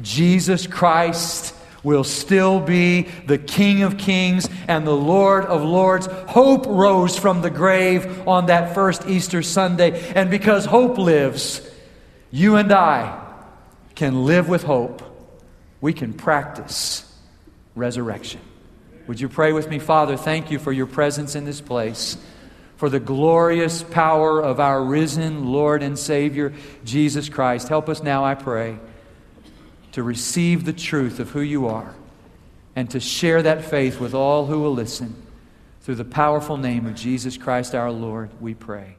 Jesus 0.00 0.66
Christ 0.66 1.54
will 1.86 2.02
still 2.02 2.58
be 2.58 3.02
the 3.26 3.38
King 3.38 3.82
of 3.82 3.96
Kings 3.96 4.48
and 4.66 4.84
the 4.84 4.96
Lord 4.96 5.44
of 5.44 5.62
Lords. 5.62 6.06
Hope 6.06 6.66
rose 6.66 7.16
from 7.16 7.42
the 7.42 7.48
grave 7.48 8.26
on 8.26 8.46
that 8.46 8.74
first 8.74 9.06
Easter 9.06 9.40
Sunday. 9.40 10.12
And 10.12 10.28
because 10.28 10.64
hope 10.64 10.98
lives, 10.98 11.60
you 12.32 12.56
and 12.56 12.72
I 12.72 13.24
can 13.94 14.24
live 14.24 14.48
with 14.48 14.64
hope. 14.64 15.00
We 15.80 15.92
can 15.92 16.12
practice 16.12 17.04
resurrection. 17.76 18.40
Would 19.06 19.20
you 19.20 19.28
pray 19.28 19.52
with 19.52 19.70
me, 19.70 19.78
Father? 19.78 20.16
Thank 20.16 20.50
you 20.50 20.58
for 20.58 20.72
your 20.72 20.86
presence 20.86 21.36
in 21.36 21.44
this 21.44 21.60
place, 21.60 22.16
for 22.78 22.88
the 22.88 22.98
glorious 22.98 23.84
power 23.84 24.42
of 24.42 24.58
our 24.58 24.82
risen 24.82 25.52
Lord 25.52 25.84
and 25.84 25.96
Savior, 25.96 26.52
Jesus 26.84 27.28
Christ. 27.28 27.68
Help 27.68 27.88
us 27.88 28.02
now, 28.02 28.24
I 28.24 28.34
pray 28.34 28.80
to 29.96 30.02
receive 30.02 30.66
the 30.66 30.74
truth 30.74 31.18
of 31.18 31.30
who 31.30 31.40
you 31.40 31.66
are 31.66 31.94
and 32.76 32.90
to 32.90 33.00
share 33.00 33.42
that 33.42 33.64
faith 33.64 33.98
with 33.98 34.12
all 34.12 34.44
who 34.44 34.60
will 34.60 34.74
listen. 34.74 35.16
Through 35.80 35.94
the 35.94 36.04
powerful 36.04 36.58
name 36.58 36.84
of 36.84 36.94
Jesus 36.94 37.38
Christ 37.38 37.74
our 37.74 37.90
Lord, 37.90 38.28
we 38.38 38.52
pray. 38.52 38.98